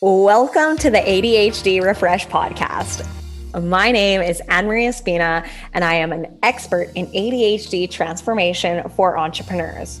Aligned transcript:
Welcome 0.00 0.76
to 0.76 0.90
the 0.90 0.98
ADHD 0.98 1.82
Refresh 1.82 2.28
podcast. 2.28 3.04
My 3.60 3.90
name 3.90 4.22
is 4.22 4.40
Anne 4.48 4.66
Marie 4.66 4.86
Espina, 4.86 5.44
and 5.74 5.84
I 5.84 5.94
am 5.94 6.12
an 6.12 6.38
expert 6.44 6.92
in 6.94 7.08
ADHD 7.08 7.90
transformation 7.90 8.88
for 8.90 9.18
entrepreneurs. 9.18 10.00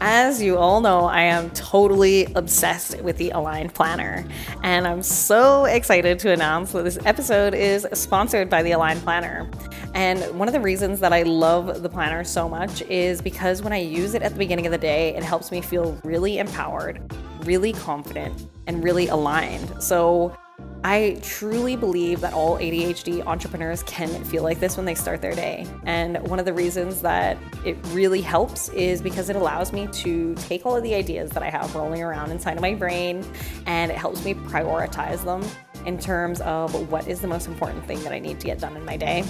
As 0.00 0.40
you 0.40 0.56
all 0.56 0.80
know, 0.80 1.06
I 1.06 1.22
am 1.22 1.50
totally 1.50 2.32
obsessed 2.36 3.02
with 3.02 3.16
the 3.16 3.30
Aligned 3.30 3.74
Planner. 3.74 4.24
And 4.62 4.86
I'm 4.86 5.02
so 5.02 5.64
excited 5.64 6.20
to 6.20 6.30
announce 6.30 6.70
that 6.70 6.84
this 6.84 6.98
episode 7.04 7.52
is 7.52 7.84
sponsored 7.94 8.48
by 8.48 8.62
the 8.62 8.72
Aligned 8.72 9.02
Planner. 9.02 9.50
And 9.94 10.22
one 10.38 10.46
of 10.46 10.54
the 10.54 10.60
reasons 10.60 11.00
that 11.00 11.12
I 11.12 11.24
love 11.24 11.82
the 11.82 11.88
planner 11.88 12.22
so 12.22 12.48
much 12.48 12.82
is 12.82 13.20
because 13.20 13.60
when 13.60 13.72
I 13.72 13.78
use 13.78 14.14
it 14.14 14.22
at 14.22 14.32
the 14.32 14.38
beginning 14.38 14.66
of 14.66 14.72
the 14.72 14.78
day, 14.78 15.16
it 15.16 15.24
helps 15.24 15.50
me 15.50 15.60
feel 15.60 15.98
really 16.04 16.38
empowered, 16.38 17.00
really 17.42 17.72
confident, 17.72 18.48
and 18.68 18.84
really 18.84 19.08
aligned. 19.08 19.82
So 19.82 20.32
I 20.84 21.18
truly 21.22 21.74
believe 21.74 22.20
that 22.20 22.32
all 22.32 22.56
ADHD 22.56 23.26
entrepreneurs 23.26 23.82
can 23.82 24.24
feel 24.24 24.44
like 24.44 24.60
this 24.60 24.76
when 24.76 24.86
they 24.86 24.94
start 24.94 25.20
their 25.20 25.34
day. 25.34 25.66
And 25.84 26.18
one 26.28 26.38
of 26.38 26.44
the 26.44 26.52
reasons 26.52 27.02
that 27.02 27.36
it 27.64 27.76
really 27.88 28.20
helps 28.20 28.68
is 28.70 29.02
because 29.02 29.28
it 29.28 29.36
allows 29.36 29.72
me 29.72 29.88
to 29.88 30.34
take 30.36 30.64
all 30.64 30.76
of 30.76 30.84
the 30.84 30.94
ideas 30.94 31.30
that 31.30 31.42
I 31.42 31.50
have 31.50 31.74
rolling 31.74 32.02
around 32.02 32.30
inside 32.30 32.56
of 32.56 32.62
my 32.62 32.74
brain 32.74 33.24
and 33.66 33.90
it 33.90 33.98
helps 33.98 34.24
me 34.24 34.34
prioritize 34.34 35.24
them 35.24 35.44
in 35.84 35.98
terms 35.98 36.40
of 36.42 36.90
what 36.90 37.08
is 37.08 37.20
the 37.20 37.28
most 37.28 37.48
important 37.48 37.84
thing 37.86 38.02
that 38.04 38.12
I 38.12 38.20
need 38.20 38.38
to 38.40 38.46
get 38.46 38.60
done 38.60 38.76
in 38.76 38.84
my 38.84 38.96
day. 38.96 39.24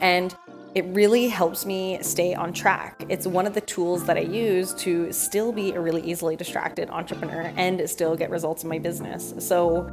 And 0.00 0.34
it 0.76 0.84
really 0.88 1.26
helps 1.26 1.64
me 1.64 1.98
stay 2.02 2.34
on 2.34 2.52
track. 2.52 3.02
It's 3.08 3.26
one 3.26 3.46
of 3.46 3.54
the 3.54 3.62
tools 3.62 4.04
that 4.04 4.18
I 4.18 4.20
use 4.20 4.74
to 4.74 5.10
still 5.10 5.50
be 5.50 5.72
a 5.72 5.80
really 5.80 6.02
easily 6.02 6.36
distracted 6.36 6.90
entrepreneur 6.90 7.50
and 7.56 7.88
still 7.88 8.14
get 8.14 8.28
results 8.28 8.62
in 8.62 8.68
my 8.68 8.78
business. 8.78 9.32
So, 9.38 9.90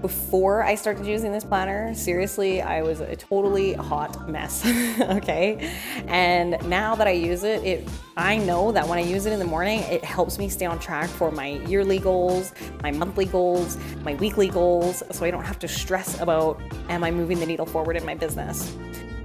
before 0.00 0.62
I 0.62 0.74
started 0.74 1.06
using 1.06 1.32
this 1.32 1.44
planner, 1.44 1.94
seriously, 1.94 2.60
I 2.60 2.82
was 2.82 3.00
a 3.00 3.16
totally 3.16 3.72
hot 3.72 4.28
mess. 4.28 4.64
okay. 5.00 5.72
And 6.06 6.58
now 6.68 6.94
that 6.96 7.06
I 7.06 7.12
use 7.12 7.44
it, 7.44 7.64
it 7.64 7.88
I 8.16 8.36
know 8.36 8.72
that 8.72 8.86
when 8.86 8.98
I 8.98 9.02
use 9.02 9.26
it 9.26 9.32
in 9.32 9.38
the 9.38 9.46
morning, 9.46 9.80
it 9.80 10.04
helps 10.04 10.38
me 10.38 10.48
stay 10.48 10.66
on 10.66 10.78
track 10.78 11.08
for 11.08 11.30
my 11.30 11.48
yearly 11.66 11.98
goals, 11.98 12.52
my 12.82 12.90
monthly 12.90 13.24
goals, 13.24 13.78
my 14.02 14.14
weekly 14.14 14.48
goals, 14.48 15.02
so 15.10 15.24
I 15.24 15.30
don't 15.30 15.44
have 15.44 15.58
to 15.60 15.68
stress 15.68 16.20
about 16.20 16.60
am 16.88 17.02
I 17.02 17.10
moving 17.10 17.40
the 17.40 17.46
needle 17.46 17.66
forward 17.66 17.96
in 17.96 18.04
my 18.04 18.14
business. 18.14 18.76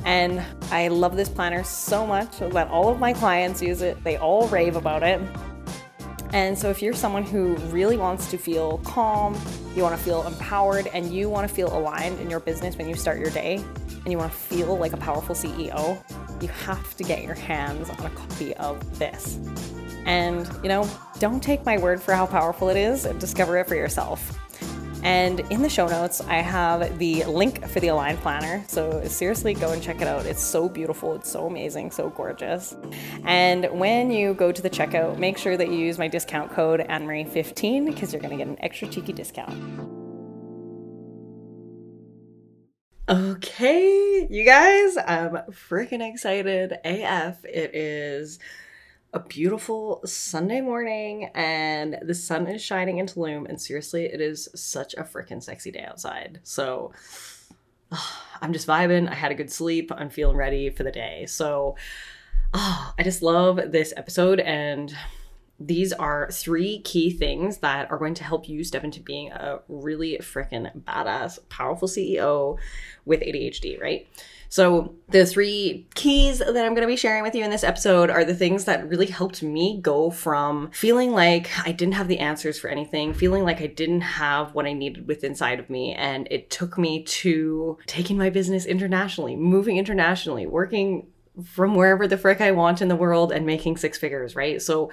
And 0.05 0.41
I 0.71 0.87
love 0.87 1.15
this 1.15 1.29
planner 1.29 1.63
so 1.63 2.07
much 2.07 2.39
that 2.39 2.67
all 2.69 2.89
of 2.89 2.99
my 2.99 3.13
clients 3.13 3.61
use 3.61 3.81
it. 3.81 4.03
They 4.03 4.17
all 4.17 4.47
rave 4.47 4.75
about 4.75 5.03
it. 5.03 5.21
And 6.33 6.57
so, 6.57 6.69
if 6.69 6.81
you're 6.81 6.93
someone 6.93 7.23
who 7.23 7.55
really 7.71 7.97
wants 7.97 8.31
to 8.31 8.37
feel 8.37 8.77
calm, 8.79 9.37
you 9.75 9.83
want 9.83 9.97
to 9.97 10.03
feel 10.03 10.25
empowered, 10.25 10.87
and 10.87 11.13
you 11.13 11.29
want 11.29 11.47
to 11.47 11.53
feel 11.53 11.75
aligned 11.75 12.19
in 12.19 12.29
your 12.29 12.39
business 12.39 12.77
when 12.77 12.87
you 12.87 12.95
start 12.95 13.19
your 13.19 13.31
day, 13.31 13.55
and 13.55 14.11
you 14.11 14.17
want 14.17 14.31
to 14.31 14.37
feel 14.37 14.77
like 14.77 14.93
a 14.93 14.97
powerful 14.97 15.35
CEO, 15.35 16.01
you 16.41 16.47
have 16.47 16.95
to 16.95 17.03
get 17.03 17.23
your 17.23 17.35
hands 17.35 17.89
on 17.89 18.05
a 18.05 18.09
copy 18.11 18.53
of 18.55 18.97
this. 18.97 19.39
And, 20.05 20.49
you 20.63 20.69
know, 20.69 20.89
don't 21.19 21.43
take 21.43 21.65
my 21.65 21.77
word 21.77 22.01
for 22.01 22.13
how 22.13 22.25
powerful 22.25 22.69
it 22.69 22.77
is, 22.77 23.05
and 23.05 23.19
discover 23.19 23.57
it 23.57 23.67
for 23.67 23.75
yourself. 23.75 24.40
And 25.03 25.39
in 25.51 25.61
the 25.61 25.69
show 25.69 25.87
notes, 25.87 26.21
I 26.21 26.35
have 26.35 26.99
the 26.99 27.23
link 27.25 27.67
for 27.67 27.79
the 27.79 27.87
Align 27.87 28.17
Planner. 28.17 28.63
So 28.67 29.03
seriously, 29.05 29.53
go 29.53 29.71
and 29.71 29.81
check 29.81 30.01
it 30.01 30.07
out. 30.07 30.25
It's 30.25 30.43
so 30.43 30.69
beautiful, 30.69 31.15
it's 31.15 31.29
so 31.29 31.47
amazing, 31.47 31.91
so 31.91 32.09
gorgeous. 32.09 32.75
And 33.25 33.65
when 33.71 34.11
you 34.11 34.33
go 34.33 34.51
to 34.51 34.61
the 34.61 34.69
checkout, 34.69 35.17
make 35.17 35.37
sure 35.37 35.57
that 35.57 35.69
you 35.69 35.77
use 35.77 35.97
my 35.97 36.07
discount 36.07 36.51
code 36.51 36.81
AnnMarie15 36.81 37.85
because 37.85 38.13
you're 38.13 38.21
going 38.21 38.37
to 38.37 38.37
get 38.37 38.47
an 38.47 38.57
extra 38.61 38.87
cheeky 38.87 39.13
discount. 39.13 39.51
Okay, 43.09 44.27
you 44.29 44.45
guys, 44.45 44.95
I'm 44.95 45.31
freaking 45.49 46.07
excited 46.07 46.77
AF. 46.85 47.43
It 47.43 47.75
is 47.75 48.39
a 49.13 49.19
beautiful 49.19 50.01
Sunday 50.05 50.61
morning 50.61 51.29
and 51.35 51.97
the 52.01 52.13
sun 52.13 52.47
is 52.47 52.61
shining 52.61 52.97
into 52.97 53.15
Tulum 53.15 53.47
and 53.47 53.59
seriously 53.59 54.05
it 54.05 54.21
is 54.21 54.47
such 54.55 54.93
a 54.93 55.03
freaking 55.03 55.43
sexy 55.43 55.71
day 55.71 55.83
outside. 55.83 56.39
So 56.43 56.93
oh, 57.91 58.21
I'm 58.41 58.53
just 58.53 58.67
vibing. 58.67 59.09
I 59.09 59.13
had 59.13 59.31
a 59.31 59.35
good 59.35 59.51
sleep. 59.51 59.91
I'm 59.93 60.09
feeling 60.09 60.37
ready 60.37 60.69
for 60.69 60.83
the 60.83 60.91
day. 60.91 61.25
So 61.27 61.75
oh, 62.53 62.93
I 62.97 63.03
just 63.03 63.21
love 63.21 63.59
this 63.71 63.93
episode 63.97 64.39
and 64.39 64.95
these 65.67 65.93
are 65.93 66.29
three 66.31 66.79
key 66.79 67.11
things 67.11 67.59
that 67.59 67.89
are 67.91 67.97
going 67.97 68.13
to 68.15 68.23
help 68.23 68.49
you 68.49 68.63
step 68.63 68.83
into 68.83 68.99
being 68.99 69.31
a 69.31 69.59
really 69.67 70.17
freaking 70.17 70.83
badass, 70.83 71.39
powerful 71.49 71.87
CEO 71.87 72.57
with 73.05 73.21
ADHD, 73.21 73.81
right? 73.81 74.07
So, 74.51 74.95
the 75.07 75.25
three 75.25 75.87
keys 75.95 76.39
that 76.39 76.49
I'm 76.49 76.73
going 76.73 76.81
to 76.81 76.87
be 76.87 76.97
sharing 76.97 77.23
with 77.23 77.35
you 77.35 77.43
in 77.45 77.49
this 77.49 77.63
episode 77.63 78.09
are 78.09 78.25
the 78.25 78.35
things 78.35 78.65
that 78.65 78.85
really 78.89 79.05
helped 79.05 79.41
me 79.41 79.79
go 79.81 80.11
from 80.11 80.71
feeling 80.71 81.11
like 81.11 81.49
I 81.65 81.71
didn't 81.71 81.93
have 81.93 82.09
the 82.09 82.19
answers 82.19 82.59
for 82.59 82.67
anything, 82.67 83.13
feeling 83.13 83.45
like 83.45 83.61
I 83.61 83.67
didn't 83.67 84.01
have 84.01 84.53
what 84.53 84.65
I 84.65 84.73
needed 84.73 85.07
with 85.07 85.23
inside 85.23 85.61
of 85.61 85.69
me. 85.69 85.93
And 85.93 86.27
it 86.29 86.49
took 86.49 86.77
me 86.77 87.03
to 87.03 87.77
taking 87.87 88.17
my 88.17 88.29
business 88.29 88.65
internationally, 88.65 89.37
moving 89.37 89.77
internationally, 89.77 90.45
working 90.45 91.07
from 91.45 91.73
wherever 91.73 92.05
the 92.05 92.17
frick 92.17 92.41
I 92.41 92.51
want 92.51 92.81
in 92.81 92.89
the 92.89 92.95
world 92.97 93.31
and 93.31 93.45
making 93.45 93.77
six 93.77 93.97
figures, 93.97 94.35
right? 94.35 94.61
So, 94.61 94.91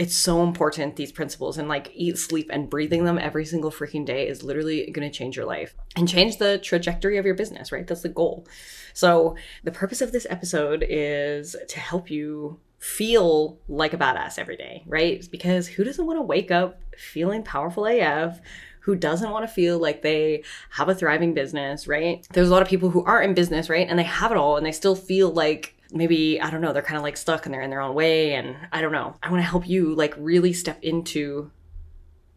it's 0.00 0.16
so 0.16 0.42
important 0.42 0.96
these 0.96 1.12
principles 1.12 1.58
and 1.58 1.68
like 1.68 1.92
eat 1.94 2.16
sleep 2.16 2.48
and 2.50 2.70
breathing 2.70 3.04
them 3.04 3.18
every 3.18 3.44
single 3.44 3.70
freaking 3.70 4.04
day 4.04 4.26
is 4.26 4.42
literally 4.42 4.90
going 4.90 5.08
to 5.08 5.16
change 5.16 5.36
your 5.36 5.44
life 5.44 5.74
and 5.94 6.08
change 6.08 6.38
the 6.38 6.58
trajectory 6.58 7.18
of 7.18 7.26
your 7.26 7.34
business 7.34 7.70
right 7.70 7.86
that's 7.86 8.00
the 8.00 8.08
goal 8.08 8.46
so 8.94 9.36
the 9.62 9.70
purpose 9.70 10.00
of 10.00 10.10
this 10.10 10.26
episode 10.30 10.84
is 10.88 11.54
to 11.68 11.78
help 11.78 12.10
you 12.10 12.58
feel 12.78 13.58
like 13.68 13.92
a 13.92 13.98
badass 13.98 14.38
every 14.38 14.56
day 14.56 14.82
right 14.86 15.28
because 15.30 15.68
who 15.68 15.84
doesn't 15.84 16.06
want 16.06 16.16
to 16.18 16.22
wake 16.22 16.50
up 16.50 16.80
feeling 16.96 17.42
powerful 17.42 17.86
af 17.86 18.40
who 18.80 18.96
doesn't 18.96 19.30
want 19.30 19.46
to 19.46 19.54
feel 19.54 19.78
like 19.78 20.00
they 20.00 20.42
have 20.70 20.88
a 20.88 20.94
thriving 20.94 21.34
business, 21.34 21.86
right? 21.86 22.26
There's 22.32 22.48
a 22.48 22.50
lot 22.50 22.62
of 22.62 22.68
people 22.68 22.88
who 22.88 23.04
are 23.04 23.20
in 23.20 23.34
business, 23.34 23.68
right? 23.68 23.86
And 23.86 23.98
they 23.98 24.04
have 24.04 24.30
it 24.30 24.38
all 24.38 24.56
and 24.56 24.64
they 24.64 24.72
still 24.72 24.96
feel 24.96 25.30
like 25.30 25.76
maybe 25.92 26.40
I 26.40 26.50
don't 26.50 26.60
know, 26.60 26.72
they're 26.72 26.82
kind 26.82 26.96
of 26.96 27.02
like 27.02 27.16
stuck 27.16 27.46
and 27.46 27.54
they're 27.54 27.62
in 27.62 27.70
their 27.70 27.80
own 27.80 27.94
way 27.94 28.34
and 28.34 28.56
I 28.72 28.80
don't 28.80 28.92
know. 28.92 29.16
I 29.22 29.30
want 29.30 29.42
to 29.42 29.48
help 29.48 29.68
you 29.68 29.94
like 29.94 30.14
really 30.16 30.52
step 30.52 30.78
into 30.82 31.50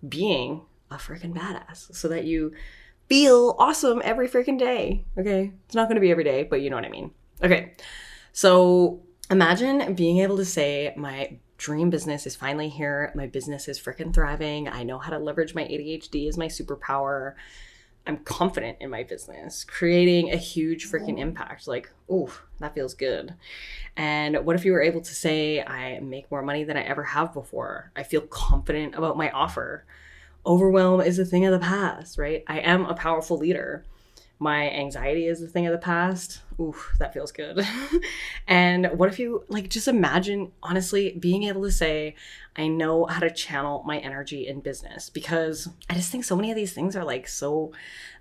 being 0.07 0.61
a 0.91 0.95
freaking 0.95 1.33
badass 1.33 1.95
so 1.95 2.07
that 2.09 2.25
you 2.25 2.53
feel 3.07 3.55
awesome 3.59 4.01
every 4.03 4.27
freaking 4.27 4.57
day. 4.57 5.05
Okay? 5.17 5.51
It's 5.65 5.75
not 5.75 5.87
going 5.87 5.95
to 5.95 6.01
be 6.01 6.11
every 6.11 6.23
day, 6.23 6.43
but 6.43 6.61
you 6.61 6.69
know 6.69 6.75
what 6.75 6.85
I 6.85 6.89
mean. 6.89 7.11
Okay. 7.43 7.73
So 8.31 9.01
imagine 9.29 9.93
being 9.95 10.19
able 10.19 10.37
to 10.37 10.45
say, 10.45 10.93
my 10.95 11.37
dream 11.57 11.89
business 11.89 12.25
is 12.25 12.35
finally 12.35 12.69
here. 12.69 13.11
My 13.15 13.27
business 13.27 13.67
is 13.67 13.79
freaking 13.79 14.13
thriving. 14.13 14.67
I 14.67 14.83
know 14.83 14.97
how 14.99 15.11
to 15.11 15.19
leverage 15.19 15.55
my 15.55 15.63
ADHD 15.63 16.27
as 16.27 16.37
my 16.37 16.47
superpower. 16.47 17.33
I'm 18.05 18.17
confident 18.17 18.77
in 18.81 18.89
my 18.89 19.03
business, 19.03 19.63
creating 19.63 20.31
a 20.31 20.37
huge 20.37 20.91
freaking 20.91 21.19
impact. 21.19 21.67
Like, 21.67 21.89
ooh, 22.11 22.29
that 22.59 22.75
feels 22.75 22.93
good. 22.93 23.33
And 23.95 24.45
what 24.45 24.55
if 24.57 24.65
you 24.65 24.73
were 24.73 24.81
able 24.81 25.01
to 25.01 25.15
say, 25.15 25.63
I 25.63 25.99
make 25.99 26.29
more 26.29 26.41
money 26.41 26.65
than 26.65 26.75
I 26.75 26.83
ever 26.83 27.03
have 27.03 27.33
before? 27.33 27.91
I 27.95 28.03
feel 28.03 28.21
confident 28.21 28.95
about 28.95 29.17
my 29.17 29.29
offer. 29.31 29.85
Overwhelm 30.45 30.99
is 30.99 31.17
a 31.17 31.25
thing 31.25 31.45
of 31.45 31.53
the 31.53 31.65
past, 31.65 32.17
right? 32.17 32.43
I 32.47 32.59
am 32.59 32.85
a 32.85 32.93
powerful 32.93 33.37
leader 33.37 33.85
my 34.43 34.69
anxiety 34.69 35.25
is 35.25 35.41
a 35.41 35.47
thing 35.47 35.65
of 35.65 35.71
the 35.71 35.77
past. 35.77 36.41
Ooh, 36.59 36.75
that 36.99 37.13
feels 37.13 37.31
good. 37.31 37.65
and 38.47 38.87
what 38.97 39.07
if 39.07 39.17
you 39.17 39.45
like 39.47 39.69
just 39.69 39.87
imagine 39.87 40.51
honestly 40.61 41.15
being 41.17 41.43
able 41.43 41.63
to 41.63 41.71
say, 41.71 42.15
I 42.57 42.67
know 42.67 43.05
how 43.05 43.21
to 43.21 43.31
channel 43.31 43.83
my 43.87 43.99
energy 43.99 44.45
in 44.45 44.59
business 44.59 45.09
because 45.09 45.69
I 45.89 45.93
just 45.95 46.11
think 46.11 46.25
so 46.25 46.35
many 46.35 46.51
of 46.51 46.57
these 46.57 46.73
things 46.73 46.97
are 46.97 47.05
like 47.05 47.27
so 47.29 47.71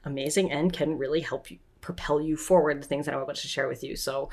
amazing 0.05 0.53
and 0.53 0.73
can 0.73 0.97
really 0.97 1.21
help 1.21 1.51
you 1.51 1.59
propel 1.81 2.21
you 2.21 2.37
forward 2.37 2.81
the 2.81 2.87
things 2.87 3.07
that 3.07 3.15
I'm 3.15 3.21
about 3.21 3.35
to 3.35 3.49
share 3.49 3.67
with 3.67 3.83
you. 3.83 3.97
So 3.97 4.31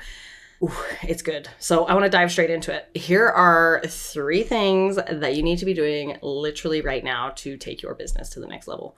Ooh, 0.62 0.72
it's 1.02 1.22
good. 1.22 1.48
So 1.58 1.86
I 1.86 1.94
want 1.94 2.04
to 2.04 2.10
dive 2.10 2.30
straight 2.30 2.50
into 2.50 2.72
it. 2.72 2.88
Here 2.94 3.26
are 3.26 3.80
three 3.86 4.42
things 4.42 4.96
that 4.96 5.34
you 5.34 5.42
need 5.42 5.58
to 5.58 5.64
be 5.64 5.72
doing 5.72 6.18
literally 6.20 6.82
right 6.82 7.02
now 7.02 7.30
to 7.36 7.56
take 7.56 7.80
your 7.82 7.94
business 7.94 8.28
to 8.30 8.40
the 8.40 8.46
next 8.46 8.68
level. 8.68 8.94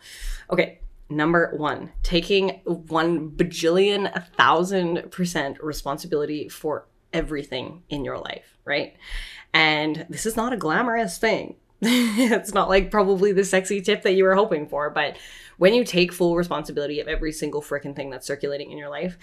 Okay, 0.51 0.81
Number 1.13 1.53
one, 1.57 1.91
taking 2.03 2.61
one 2.65 3.31
bajillion, 3.31 4.11
a 4.15 4.21
thousand 4.21 5.11
percent 5.11 5.63
responsibility 5.63 6.49
for 6.49 6.87
everything 7.13 7.83
in 7.91 8.05
your 8.05 8.19
life, 8.19 8.57
right? 8.65 8.97
And 9.53 10.07
this 10.09 10.25
is 10.25 10.37
not 10.37 10.53
a 10.53 10.57
glamorous 10.57 11.19
thing. 11.19 11.57
it's 11.83 12.55
not 12.55 12.69
like 12.69 12.91
probably 12.91 13.33
the 13.33 13.45
sexy 13.45 13.81
tip 13.83 14.03
that 14.03 14.13
you 14.13 14.25
were 14.25 14.35
hoping 14.35 14.67
for, 14.67 14.89
but 14.89 15.17
when 15.59 15.75
you 15.75 15.85
take 15.85 16.13
full 16.13 16.37
responsibility 16.37 17.01
of 17.01 17.09
every 17.09 17.33
single 17.33 17.61
freaking 17.61 17.95
thing 17.95 18.09
that's 18.09 18.27
circulating 18.27 18.71
in 18.71 18.79
your 18.79 18.89
life, 18.89 19.19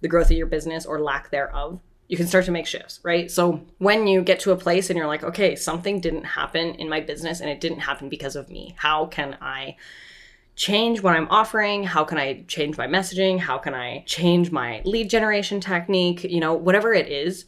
the 0.00 0.08
growth 0.08 0.30
of 0.30 0.36
your 0.36 0.46
business 0.46 0.86
or 0.86 1.00
lack 1.00 1.30
thereof, 1.30 1.80
you 2.08 2.16
can 2.16 2.26
start 2.26 2.44
to 2.44 2.50
make 2.50 2.66
shifts, 2.66 3.00
right? 3.02 3.30
So 3.30 3.62
when 3.78 4.06
you 4.06 4.22
get 4.22 4.40
to 4.40 4.52
a 4.52 4.56
place 4.56 4.90
and 4.90 4.96
you're 4.96 5.06
like, 5.06 5.24
okay, 5.24 5.56
something 5.56 6.00
didn't 6.00 6.24
happen 6.24 6.74
in 6.74 6.88
my 6.88 7.00
business 7.00 7.40
and 7.40 7.48
it 7.48 7.60
didn't 7.60 7.80
happen 7.80 8.08
because 8.08 8.36
of 8.36 8.50
me. 8.50 8.74
How 8.76 9.06
can 9.06 9.38
I 9.40 9.76
change 10.54 11.02
what 11.02 11.16
I'm 11.16 11.28
offering? 11.28 11.84
How 11.84 12.04
can 12.04 12.18
I 12.18 12.44
change 12.46 12.76
my 12.76 12.86
messaging? 12.86 13.38
How 13.38 13.58
can 13.58 13.74
I 13.74 14.04
change 14.06 14.50
my 14.50 14.82
lead 14.84 15.10
generation 15.10 15.60
technique? 15.60 16.24
You 16.24 16.40
know, 16.40 16.54
whatever 16.54 16.92
it 16.92 17.08
is, 17.08 17.46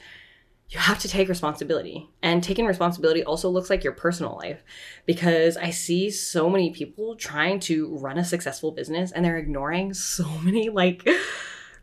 you 0.70 0.78
have 0.78 0.98
to 1.00 1.08
take 1.08 1.28
responsibility. 1.28 2.08
And 2.22 2.42
taking 2.42 2.66
responsibility 2.66 3.22
also 3.22 3.48
looks 3.48 3.70
like 3.70 3.84
your 3.84 3.92
personal 3.92 4.36
life 4.36 4.62
because 5.06 5.56
I 5.56 5.70
see 5.70 6.10
so 6.10 6.48
many 6.48 6.70
people 6.70 7.16
trying 7.16 7.60
to 7.60 7.96
run 7.98 8.18
a 8.18 8.24
successful 8.24 8.72
business 8.72 9.12
and 9.12 9.24
they're 9.24 9.36
ignoring 9.36 9.94
so 9.94 10.26
many 10.42 10.70
like 10.70 11.06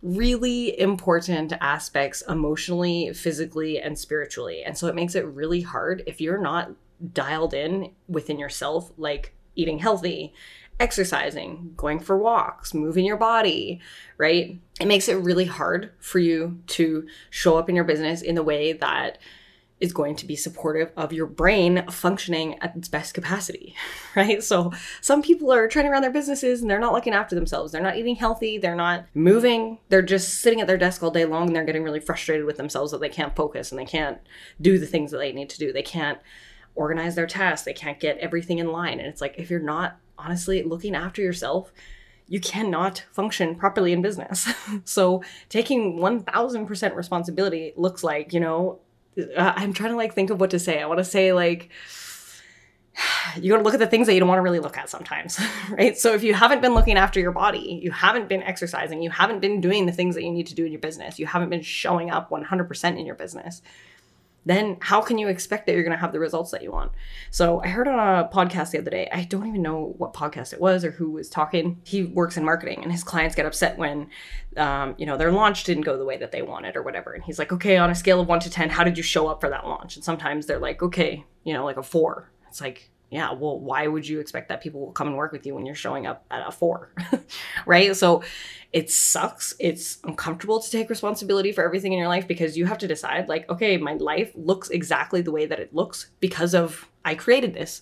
really 0.02 0.80
important 0.80 1.54
aspects 1.62 2.24
emotionally, 2.28 3.14
physically, 3.14 3.80
and 3.80 3.98
spiritually. 3.98 4.64
And 4.64 4.76
so 4.78 4.88
it 4.88 4.96
makes 4.96 5.14
it 5.16 5.26
really 5.26 5.62
hard 5.62 6.04
if 6.08 6.20
you're 6.20 6.42
not 6.42 6.72
dialed 7.14 7.54
in 7.54 7.92
within 8.08 8.40
yourself, 8.40 8.92
like 8.98 9.36
eating 9.56 9.80
healthy, 9.80 10.34
exercising, 10.80 11.74
going 11.78 12.00
for 12.00 12.18
walks, 12.18 12.74
moving 12.74 13.06
your 13.06 13.18
body, 13.18 13.80
right? 14.18 14.60
It 14.80 14.88
makes 14.88 15.08
it 15.08 15.16
really 15.16 15.46
hard 15.46 15.92
for 16.00 16.20
you 16.20 16.60
to 16.68 17.08
show 17.30 17.58
up 17.58 17.70
in 17.70 17.76
your 17.76 17.84
business 17.84 18.22
in 18.22 18.36
the 18.36 18.44
way 18.44 18.74
that 18.74 19.20
is 19.82 19.92
going 19.92 20.16
to 20.16 20.28
be 20.28 20.36
supportive 20.36 20.92
of 20.96 21.12
your 21.12 21.26
brain 21.26 21.84
functioning 21.90 22.58
at 22.62 22.76
its 22.76 22.88
best 22.88 23.16
capacity, 23.16 23.76
right? 24.16 24.44
So 24.44 24.72
some 25.02 25.24
people 25.24 25.52
are 25.52 25.68
trying 25.68 25.86
to 25.86 25.92
run 25.92 26.04
their 26.04 26.12
businesses 26.12 26.62
and 26.62 26.70
they're 26.70 26.80
not 26.80 26.94
looking 26.94 27.14
after 27.14 27.36
themselves. 27.36 27.72
They're 27.72 27.82
not 27.82 27.98
eating 27.98 28.16
healthy, 28.16 28.60
they're 28.60 28.76
not 28.76 29.06
moving, 29.16 29.80
they're 29.90 30.04
just 30.04 30.36
sitting 30.36 30.62
at 30.62 30.68
their 30.68 30.78
desk 30.78 31.02
all 31.02 31.12
day 31.12 31.26
long 31.26 31.48
and 31.48 31.56
they're 31.56 31.66
getting 31.66 31.84
really 31.84 32.00
frustrated 32.00 32.46
with 32.46 32.58
themselves 32.58 32.92
that 32.92 33.02
they 33.02 33.10
can't 33.10 33.36
focus 33.36 33.72
and 33.72 33.80
they 33.80 33.86
can't 33.86 34.20
do 34.62 34.78
the 34.78 34.86
things 34.86 35.12
that 35.12 35.18
they 35.18 35.32
need 35.32 35.50
to 35.50 35.60
do. 35.60 35.74
They 35.74 35.82
can't 35.82 36.20
organize 36.76 37.16
their 37.16 37.28
tasks, 37.28 37.66
they 37.66 37.74
can't 37.74 38.00
get 38.00 38.18
everything 38.20 38.60
in 38.60 38.72
line. 38.72 39.00
And 39.00 39.08
it's 39.08 39.20
like 39.20 39.36
if 39.38 39.50
you're 39.50 39.60
not 39.60 39.98
honestly, 40.24 40.64
looking 40.64 40.96
after 40.96 41.22
yourself, 41.22 41.72
you 42.28 42.40
cannot 42.40 43.04
function 43.12 43.56
properly 43.56 43.92
in 43.92 44.02
business. 44.02 44.48
so 44.86 45.24
taking 45.50 45.98
1000% 45.98 46.96
responsibility 46.96 47.74
looks 47.76 48.04
like, 48.04 48.34
you 48.34 48.40
know, 48.40 48.80
uh, 49.18 49.54
I'm 49.56 49.74
trying 49.74 49.92
to 49.92 49.98
like 49.98 50.14
think 50.14 50.30
of 50.30 50.40
what 50.40 50.52
to 50.52 50.60
say. 50.60 50.82
I 50.82 50.86
want 50.86 51.00
to 51.00 51.04
say 51.04 51.34
like, 51.34 51.70
you 53.42 53.52
got 53.52 53.58
to 53.58 53.64
look 53.64 53.74
at 53.74 53.80
the 53.80 53.88
things 53.88 54.08
that 54.08 54.14
you 54.14 54.20
don't 54.20 54.30
want 54.30 54.40
to 54.40 54.44
really 54.44 54.60
look 54.60 54.78
at 54.78 54.90
sometimes, 54.90 55.40
right? 55.72 55.98
So 55.98 56.14
if 56.14 56.24
you 56.24 56.34
haven't 56.34 56.62
been 56.62 56.74
looking 56.74 56.98
after 56.98 57.20
your 57.20 57.32
body, 57.32 57.80
you 57.84 57.92
haven't 57.92 58.30
been 58.30 58.44
exercising, 58.44 59.02
you 59.02 59.10
haven't 59.10 59.40
been 59.40 59.62
doing 59.62 59.86
the 59.86 59.92
things 59.92 60.16
that 60.16 60.24
you 60.24 60.32
need 60.32 60.48
to 60.48 60.56
do 60.56 60.66
in 60.66 60.72
your 60.72 60.82
business, 60.82 61.20
you 61.20 61.26
haven't 61.26 61.50
been 61.50 61.62
showing 61.62 62.12
up 62.12 62.30
100% 62.30 63.00
in 63.00 63.06
your 63.06 63.16
business, 63.16 63.62
then 64.46 64.78
how 64.82 65.02
can 65.02 65.18
you 65.18 65.28
expect 65.28 65.66
that 65.66 65.74
you're 65.74 65.84
going 65.84 65.96
to 65.96 66.02
have 66.02 66.12
the 66.12 66.20
results 66.20 66.52
that 66.52 66.64
you 66.64 66.72
want? 66.72 66.92
So 67.30 67.62
I 67.62 67.68
heard 67.68 67.88
on 67.88 68.00
a 68.00 68.28
podcast 68.28 68.72
the 68.72 68.80
other 68.80 68.90
day, 68.90 69.08
I 69.12 69.24
don't 69.24 69.48
even 69.48 69.62
know 69.62 69.94
what 69.98 70.14
podcast 70.14 70.54
it 70.54 70.62
was 70.62 70.84
or 70.84 70.92
who 70.92 71.12
was 71.12 71.30
talking. 71.30 71.80
He 71.84 72.04
works 72.04 72.38
in 72.38 72.44
marketing 72.44 72.82
and 72.84 72.92
his 72.92 73.04
clients 73.04 73.36
get 73.36 73.46
upset 73.46 73.78
when, 73.78 74.10
um, 74.58 74.96
you 74.98 75.06
know, 75.06 75.18
their 75.18 75.32
launch 75.32 75.64
didn't 75.64 75.84
go 75.84 75.98
the 75.98 76.06
way 76.06 76.18
that 76.18 76.32
they 76.32 76.42
wanted 76.42 76.76
or 76.76 76.84
whatever. 76.84 77.14
And 77.14 77.24
he's 77.24 77.40
like, 77.40 77.52
okay, 77.52 77.78
on 77.78 77.90
a 77.90 77.96
scale 77.96 78.20
of 78.20 78.28
one 78.28 78.40
to 78.40 78.50
10, 78.50 78.70
how 78.70 78.84
did 78.84 78.98
you 78.98 79.04
show 79.04 79.28
up 79.28 79.42
for 79.42 79.50
that 79.50 79.66
launch? 79.66 79.96
And 79.96 80.04
sometimes 80.04 80.46
they're 80.46 80.60
like, 80.60 80.82
okay, 80.82 81.26
you 81.44 81.54
know, 81.54 81.66
like 81.66 81.78
a 81.78 81.84
four. 81.84 82.32
It's 82.48 82.62
like, 82.62 82.91
yeah, 83.12 83.34
well, 83.34 83.60
why 83.60 83.88
would 83.88 84.08
you 84.08 84.22
expect 84.22 84.48
that 84.50 84.62
people 84.62 84.80
will 84.80 84.94
come 84.94 85.08
and 85.08 85.18
work 85.18 85.34
with 85.34 85.46
you 85.46 85.54
when 85.54 85.66
you're 85.66 85.76
showing 85.76 86.08
up 86.08 86.26
at 86.32 86.48
a 86.48 86.52
four? 86.52 86.94
right? 87.66 87.94
So 87.94 88.24
it 88.72 88.90
sucks. 88.90 89.54
It's 89.60 89.98
uncomfortable 90.06 90.62
to 90.62 90.72
take 90.72 90.90
responsibility 90.90 91.52
for 91.52 91.62
everything 91.62 91.92
in 91.92 92.00
your 92.00 92.08
life 92.08 92.26
because 92.26 92.58
you 92.58 92.66
have 92.68 92.78
to 92.78 92.88
decide, 92.88 93.28
like, 93.28 93.50
okay, 93.50 93.76
my 93.76 93.96
life 93.96 94.32
looks 94.34 94.70
exactly 94.70 95.22
the 95.22 95.32
way 95.32 95.46
that 95.46 95.60
it 95.60 95.76
looks 95.76 96.10
because 96.22 96.56
of 96.56 96.90
I 97.04 97.16
created 97.16 97.54
this. 97.54 97.82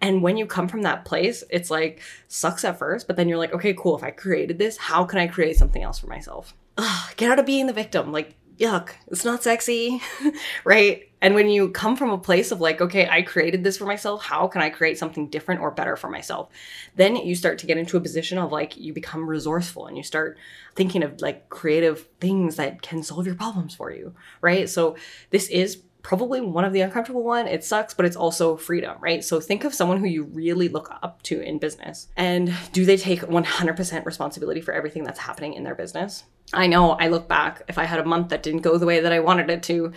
And 0.00 0.20
when 0.20 0.36
you 0.36 0.46
come 0.46 0.66
from 0.66 0.82
that 0.82 1.04
place, 1.04 1.44
it's 1.48 1.70
like 1.70 2.00
sucks 2.26 2.64
at 2.64 2.76
first, 2.76 3.06
but 3.06 3.14
then 3.14 3.28
you're 3.28 3.38
like, 3.38 3.54
okay, 3.54 3.72
cool. 3.72 3.96
If 3.96 4.02
I 4.02 4.10
created 4.10 4.58
this, 4.58 4.76
how 4.76 5.04
can 5.04 5.20
I 5.20 5.28
create 5.28 5.56
something 5.56 5.82
else 5.82 6.00
for 6.00 6.08
myself? 6.08 6.54
Ugh, 6.76 7.12
get 7.16 7.30
out 7.30 7.38
of 7.38 7.46
being 7.46 7.68
the 7.68 7.72
victim. 7.72 8.10
Like, 8.10 8.34
yuck, 8.58 8.90
it's 9.08 9.24
not 9.24 9.42
sexy, 9.42 10.00
right? 10.64 11.10
And 11.20 11.34
when 11.34 11.48
you 11.48 11.70
come 11.70 11.96
from 11.96 12.10
a 12.10 12.18
place 12.18 12.52
of 12.52 12.60
like, 12.60 12.80
okay, 12.80 13.08
I 13.08 13.22
created 13.22 13.64
this 13.64 13.78
for 13.78 13.86
myself, 13.86 14.22
how 14.22 14.46
can 14.46 14.62
I 14.62 14.70
create 14.70 14.98
something 14.98 15.28
different 15.28 15.60
or 15.60 15.70
better 15.70 15.96
for 15.96 16.08
myself? 16.08 16.50
Then 16.94 17.16
you 17.16 17.34
start 17.34 17.58
to 17.58 17.66
get 17.66 17.78
into 17.78 17.96
a 17.96 18.00
position 18.00 18.38
of 18.38 18.52
like, 18.52 18.76
you 18.76 18.92
become 18.92 19.28
resourceful 19.28 19.86
and 19.86 19.96
you 19.96 20.02
start 20.02 20.38
thinking 20.74 21.02
of 21.02 21.20
like 21.20 21.48
creative 21.48 22.06
things 22.20 22.56
that 22.56 22.82
can 22.82 23.02
solve 23.02 23.26
your 23.26 23.34
problems 23.34 23.74
for 23.74 23.90
you, 23.90 24.14
right? 24.40 24.68
So 24.68 24.96
this 25.30 25.48
is 25.48 25.82
probably 26.02 26.40
one 26.40 26.64
of 26.64 26.72
the 26.72 26.82
uncomfortable 26.82 27.24
one. 27.24 27.48
It 27.48 27.64
sucks, 27.64 27.92
but 27.92 28.06
it's 28.06 28.14
also 28.14 28.56
freedom, 28.56 28.96
right? 29.00 29.24
So 29.24 29.40
think 29.40 29.64
of 29.64 29.74
someone 29.74 29.98
who 29.98 30.06
you 30.06 30.22
really 30.22 30.68
look 30.68 30.96
up 31.02 31.20
to 31.22 31.40
in 31.40 31.58
business. 31.58 32.08
And 32.16 32.54
do 32.72 32.84
they 32.84 32.96
take 32.96 33.22
100% 33.22 34.04
responsibility 34.04 34.60
for 34.60 34.72
everything 34.72 35.02
that's 35.02 35.18
happening 35.18 35.54
in 35.54 35.64
their 35.64 35.74
business? 35.74 36.24
I 36.52 36.66
know 36.66 36.92
I 36.92 37.08
look 37.08 37.28
back, 37.28 37.62
if 37.68 37.78
I 37.78 37.84
had 37.84 37.98
a 37.98 38.04
month 38.04 38.28
that 38.28 38.42
didn't 38.42 38.62
go 38.62 38.78
the 38.78 38.86
way 38.86 39.00
that 39.00 39.12
I 39.12 39.20
wanted 39.20 39.50
it 39.50 39.62
to, 39.64 39.92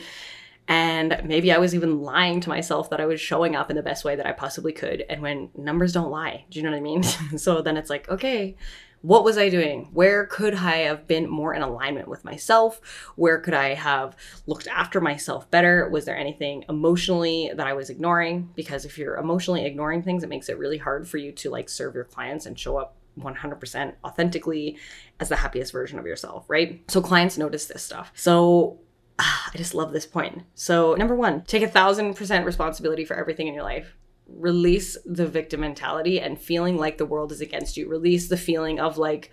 and 0.67 1.19
maybe 1.23 1.51
I 1.51 1.57
was 1.57 1.73
even 1.73 2.01
lying 2.01 2.41
to 2.41 2.49
myself 2.49 2.91
that 2.91 3.01
I 3.01 3.07
was 3.07 3.19
showing 3.19 3.55
up 3.55 3.71
in 3.71 3.75
the 3.75 3.81
best 3.81 4.05
way 4.05 4.15
that 4.15 4.27
I 4.27 4.33
possibly 4.33 4.71
could. 4.71 5.03
And 5.09 5.21
when 5.21 5.49
numbers 5.57 5.93
don't 5.93 6.11
lie, 6.11 6.45
do 6.49 6.59
you 6.59 6.63
know 6.63 6.69
what 6.69 6.77
I 6.77 6.81
mean? 6.81 7.03
so 7.37 7.61
then 7.61 7.75
it's 7.75 7.89
like, 7.89 8.07
okay, 8.07 8.55
what 9.01 9.23
was 9.23 9.37
I 9.37 9.49
doing? 9.49 9.89
Where 9.93 10.25
could 10.25 10.53
I 10.53 10.77
have 10.77 11.07
been 11.07 11.27
more 11.27 11.53
in 11.55 11.61
alignment 11.61 12.07
with 12.07 12.25
myself? 12.25 12.81
Where 13.15 13.39
could 13.39 13.53
I 13.53 13.73
have 13.73 14.15
looked 14.45 14.67
after 14.67 14.99
myself 15.01 15.49
better? 15.49 15.89
Was 15.89 16.05
there 16.05 16.17
anything 16.17 16.65
emotionally 16.67 17.51
that 17.55 17.65
I 17.65 17.73
was 17.73 17.89
ignoring? 17.89 18.49
Because 18.55 18.85
if 18.85 18.97
you're 18.97 19.17
emotionally 19.17 19.65
ignoring 19.65 20.03
things, 20.03 20.23
it 20.23 20.29
makes 20.29 20.49
it 20.49 20.59
really 20.59 20.77
hard 20.77 21.07
for 21.07 21.17
you 21.17 21.31
to 21.31 21.49
like 21.49 21.69
serve 21.69 21.95
your 21.95 22.03
clients 22.03 22.45
and 22.45 22.59
show 22.59 22.77
up 22.77 22.95
100% 23.21 23.93
authentically 24.03 24.77
as 25.19 25.29
the 25.29 25.35
happiest 25.35 25.71
version 25.71 25.99
of 25.99 26.05
yourself, 26.05 26.45
right? 26.47 26.81
So 26.89 27.01
clients 27.01 27.37
notice 27.37 27.65
this 27.65 27.83
stuff. 27.83 28.11
So 28.15 28.79
I 29.19 29.51
just 29.55 29.73
love 29.75 29.91
this 29.91 30.05
point. 30.05 30.43
So, 30.55 30.95
number 30.95 31.15
one, 31.15 31.43
take 31.43 31.63
a 31.63 31.67
thousand 31.67 32.13
percent 32.15 32.45
responsibility 32.45 33.03
for 33.03 33.15
everything 33.15 33.47
in 33.47 33.53
your 33.53 33.63
life 33.63 33.95
release 34.35 34.97
the 35.05 35.27
victim 35.27 35.61
mentality 35.61 36.19
and 36.19 36.39
feeling 36.39 36.77
like 36.77 36.97
the 36.97 37.05
world 37.05 37.31
is 37.31 37.41
against 37.41 37.77
you. 37.77 37.87
Release 37.87 38.29
the 38.29 38.37
feeling 38.37 38.79
of 38.79 38.97
like, 38.97 39.31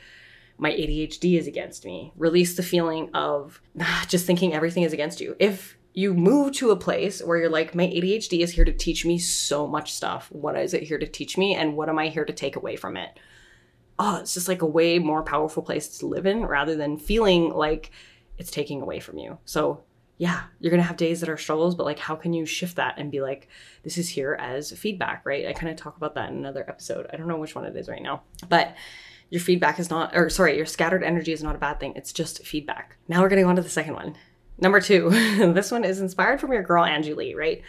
my 0.58 0.70
ADHD 0.70 1.38
is 1.38 1.46
against 1.46 1.84
me. 1.84 2.12
Release 2.16 2.56
the 2.56 2.62
feeling 2.62 3.10
of 3.14 3.60
just 4.08 4.26
thinking 4.26 4.54
everything 4.54 4.82
is 4.82 4.92
against 4.92 5.20
you. 5.20 5.36
If 5.38 5.76
you 5.92 6.12
move 6.12 6.52
to 6.52 6.70
a 6.70 6.76
place 6.76 7.22
where 7.22 7.38
you're 7.38 7.50
like, 7.50 7.74
my 7.74 7.86
ADHD 7.86 8.40
is 8.40 8.52
here 8.52 8.64
to 8.64 8.72
teach 8.72 9.04
me 9.04 9.18
so 9.18 9.66
much 9.66 9.94
stuff. 9.94 10.28
What 10.30 10.56
is 10.56 10.74
it 10.74 10.82
here 10.82 10.98
to 10.98 11.06
teach 11.06 11.38
me? 11.38 11.54
And 11.54 11.76
what 11.76 11.88
am 11.88 11.98
I 11.98 12.08
here 12.08 12.24
to 12.24 12.32
take 12.32 12.56
away 12.56 12.76
from 12.76 12.96
it? 12.96 13.18
Oh, 13.98 14.16
it's 14.16 14.34
just 14.34 14.48
like 14.48 14.62
a 14.62 14.66
way 14.66 14.98
more 14.98 15.22
powerful 15.22 15.62
place 15.62 15.98
to 15.98 16.06
live 16.06 16.26
in 16.26 16.44
rather 16.44 16.76
than 16.76 16.98
feeling 16.98 17.50
like 17.50 17.90
it's 18.38 18.50
taking 18.50 18.82
away 18.82 19.00
from 19.00 19.18
you. 19.18 19.38
So 19.44 19.82
yeah, 20.18 20.44
you're 20.60 20.70
going 20.70 20.82
to 20.82 20.86
have 20.86 20.96
days 20.96 21.20
that 21.20 21.28
are 21.28 21.36
struggles, 21.36 21.74
but 21.74 21.84
like, 21.84 21.98
how 21.98 22.14
can 22.14 22.32
you 22.32 22.46
shift 22.46 22.76
that 22.76 22.94
and 22.96 23.10
be 23.10 23.20
like, 23.20 23.48
this 23.82 23.98
is 23.98 24.08
here 24.08 24.34
as 24.40 24.72
feedback, 24.72 25.26
right? 25.26 25.46
I 25.46 25.52
kind 25.52 25.70
of 25.70 25.76
talk 25.76 25.96
about 25.96 26.14
that 26.14 26.30
in 26.30 26.36
another 26.36 26.64
episode. 26.68 27.06
I 27.12 27.16
don't 27.16 27.28
know 27.28 27.36
which 27.36 27.54
one 27.54 27.66
it 27.66 27.76
is 27.76 27.88
right 27.88 28.02
now, 28.02 28.22
but 28.48 28.74
your 29.28 29.40
feedback 29.40 29.78
is 29.78 29.90
not, 29.90 30.16
or 30.16 30.30
sorry, 30.30 30.56
your 30.56 30.66
scattered 30.66 31.02
energy 31.02 31.32
is 31.32 31.42
not 31.42 31.54
a 31.54 31.58
bad 31.58 31.80
thing. 31.80 31.92
It's 31.96 32.12
just 32.12 32.46
feedback. 32.46 32.96
Now 33.08 33.20
we're 33.20 33.28
going 33.28 33.38
to 33.38 33.42
go 33.42 33.50
on 33.50 33.56
to 33.56 33.62
the 33.62 33.68
second 33.68 33.94
one. 33.94 34.16
Number 34.58 34.80
two, 34.80 35.10
this 35.52 35.70
one 35.70 35.84
is 35.84 36.00
inspired 36.00 36.40
from 36.40 36.52
your 36.52 36.62
girl, 36.62 36.84
Angie 36.84 37.14
Lee, 37.14 37.34
right? 37.34 37.62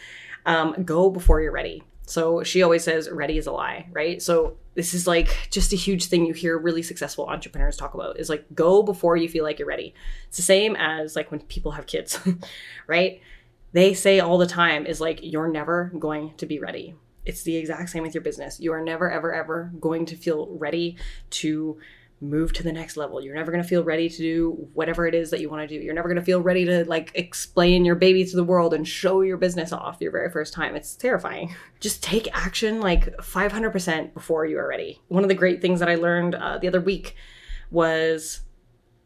Um, 0.46 0.84
go 0.86 1.10
before 1.10 1.42
you're 1.42 1.52
ready. 1.52 1.84
So 2.08 2.42
she 2.42 2.64
always 2.64 2.86
says, 2.86 3.10
ready 3.10 3.38
is 3.38 3.48
a 3.48 3.52
lie, 3.52 3.88
right? 3.92 4.22
So 4.22 4.56
this 4.76 4.94
is 4.94 5.08
like 5.08 5.50
just 5.52 5.74
a 5.74 5.76
huge 5.76 6.06
thing 6.06 6.26
you 6.26 6.34
hear 6.34 6.58
really 6.58 6.82
successful 6.82 7.28
entrepreneurs 7.28 7.76
talk 7.76 7.94
about 7.94 8.18
is 8.18 8.30
like 8.30 8.46
go 8.56 8.82
before 8.82 9.18
you 9.18 9.28
feel 9.28 9.44
like 9.44 9.60
you're 9.60 9.68
ready. 9.68 9.94
It's 10.30 10.38
the 10.38 10.44
same 10.44 10.78
as 10.78 11.18
like 11.18 11.32
when 11.32 11.42
people 11.42 11.74
have 11.74 11.86
kids, 11.86 12.18
right? 12.88 13.20
They 13.74 13.94
say 13.94 14.22
all 14.22 14.38
the 14.38 14.48
time 14.48 14.86
is 14.86 15.02
like, 15.02 15.20
you're 15.22 15.50
never 15.50 15.92
going 16.00 16.34
to 16.38 16.46
be 16.46 16.60
ready. 16.60 16.96
It's 17.26 17.44
the 17.44 17.58
exact 17.58 17.90
same 17.90 18.04
with 18.04 18.16
your 18.16 18.24
business. 18.24 18.58
You 18.58 18.72
are 18.72 18.82
never, 18.82 19.12
ever, 19.12 19.34
ever 19.34 19.70
going 19.82 20.06
to 20.06 20.16
feel 20.16 20.48
ready 20.52 20.96
to 21.32 21.78
move 22.20 22.52
to 22.54 22.64
the 22.64 22.72
next 22.72 22.98
level. 22.98 23.22
You're 23.22 23.36
never 23.36 23.52
going 23.52 23.62
to 23.62 23.68
feel 23.68 23.84
ready 23.84 24.10
to 24.10 24.18
do 24.18 24.70
whatever 24.74 25.06
it 25.06 25.14
is 25.14 25.30
that 25.30 25.40
you 25.40 25.50
want 25.50 25.68
to 25.68 25.68
do. 25.68 25.84
You're 25.84 25.94
never 25.94 26.08
going 26.08 26.20
to 26.20 26.26
feel 26.26 26.42
ready 26.42 26.66
to 26.66 26.84
like 26.86 27.12
explain 27.14 27.86
your 27.86 27.96
baby 27.96 28.26
to 28.26 28.36
the 28.36 28.44
world 28.44 28.74
and 28.74 28.88
show 28.88 29.22
your 29.22 29.38
business 29.38 29.72
off 29.72 29.98
your 30.00 30.12
very 30.12 30.32
first 30.32 30.54
time. 30.54 30.76
It's 30.76 30.96
terrifying. 30.96 31.56
Just 31.80 32.02
take 32.04 32.28
action 32.36 32.82
like 32.82 33.16
500% 33.18 34.14
before 34.14 34.46
you 34.46 34.58
are 34.58 34.68
ready. 34.68 35.00
One 35.10 35.24
of 35.24 35.30
the 35.30 35.36
great 35.36 35.62
things 35.62 35.80
that 35.80 35.90
I 35.90 35.96
learned 35.96 36.34
uh, 36.34 36.58
the 36.58 36.68
other 36.68 36.82
week 36.82 37.16
was 37.70 38.42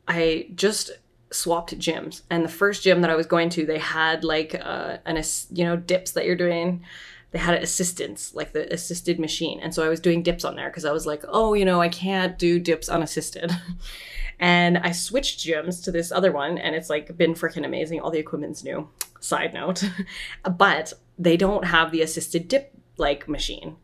I 0.08 0.48
just 0.56 0.92
swapped 1.32 1.78
gyms 1.80 2.22
and 2.30 2.44
the 2.44 2.50
first 2.50 2.84
gym 2.84 3.02
that 3.02 3.10
I 3.10 3.16
was 3.16 3.26
going 3.26 3.50
to 3.52 3.66
they 3.66 3.80
had 3.80 4.24
like 4.24 4.54
uh, 4.54 4.98
an 5.06 5.22
you 5.52 5.64
know 5.64 5.78
dips 5.78 6.12
that 6.12 6.26
you're 6.26 6.36
doing 6.36 6.84
they 7.32 7.40
had 7.40 7.62
assistants, 7.62 8.36
like 8.36 8.52
the 8.52 8.72
assisted 8.74 9.20
machine. 9.20 9.60
And 9.62 9.74
so 9.74 9.86
I 9.86 9.90
was 9.90 10.00
doing 10.00 10.22
dips 10.22 10.44
on 10.44 10.56
there 10.56 10.70
because 10.70 10.86
I 10.86 10.92
was 10.92 11.06
like, 11.06 11.24
oh, 11.28 11.54
you 11.54 11.66
know, 11.66 11.82
I 11.82 11.90
can't 11.90 12.38
do 12.38 12.60
dips 12.60 12.90
unassisted. 12.90 13.52
and 14.40 14.78
I 14.78 14.92
switched 14.92 15.40
gyms 15.40 15.84
to 15.86 15.92
this 15.92 16.12
other 16.12 16.32
one, 16.32 16.58
and 16.58 16.76
it's 16.76 16.90
like 16.90 17.16
been 17.18 17.34
freaking 17.34 17.66
amazing. 17.66 18.02
All 18.02 18.12
the 18.12 18.20
equipment's 18.20 18.64
new. 18.64 18.90
Side 19.22 19.54
note. 19.54 19.84
but 20.58 20.94
they 21.18 21.38
don't 21.38 21.66
have 21.66 21.92
the 21.92 22.02
assisted 22.02 22.48
dip 22.48 22.74
like 22.98 23.30
machine. 23.30 23.78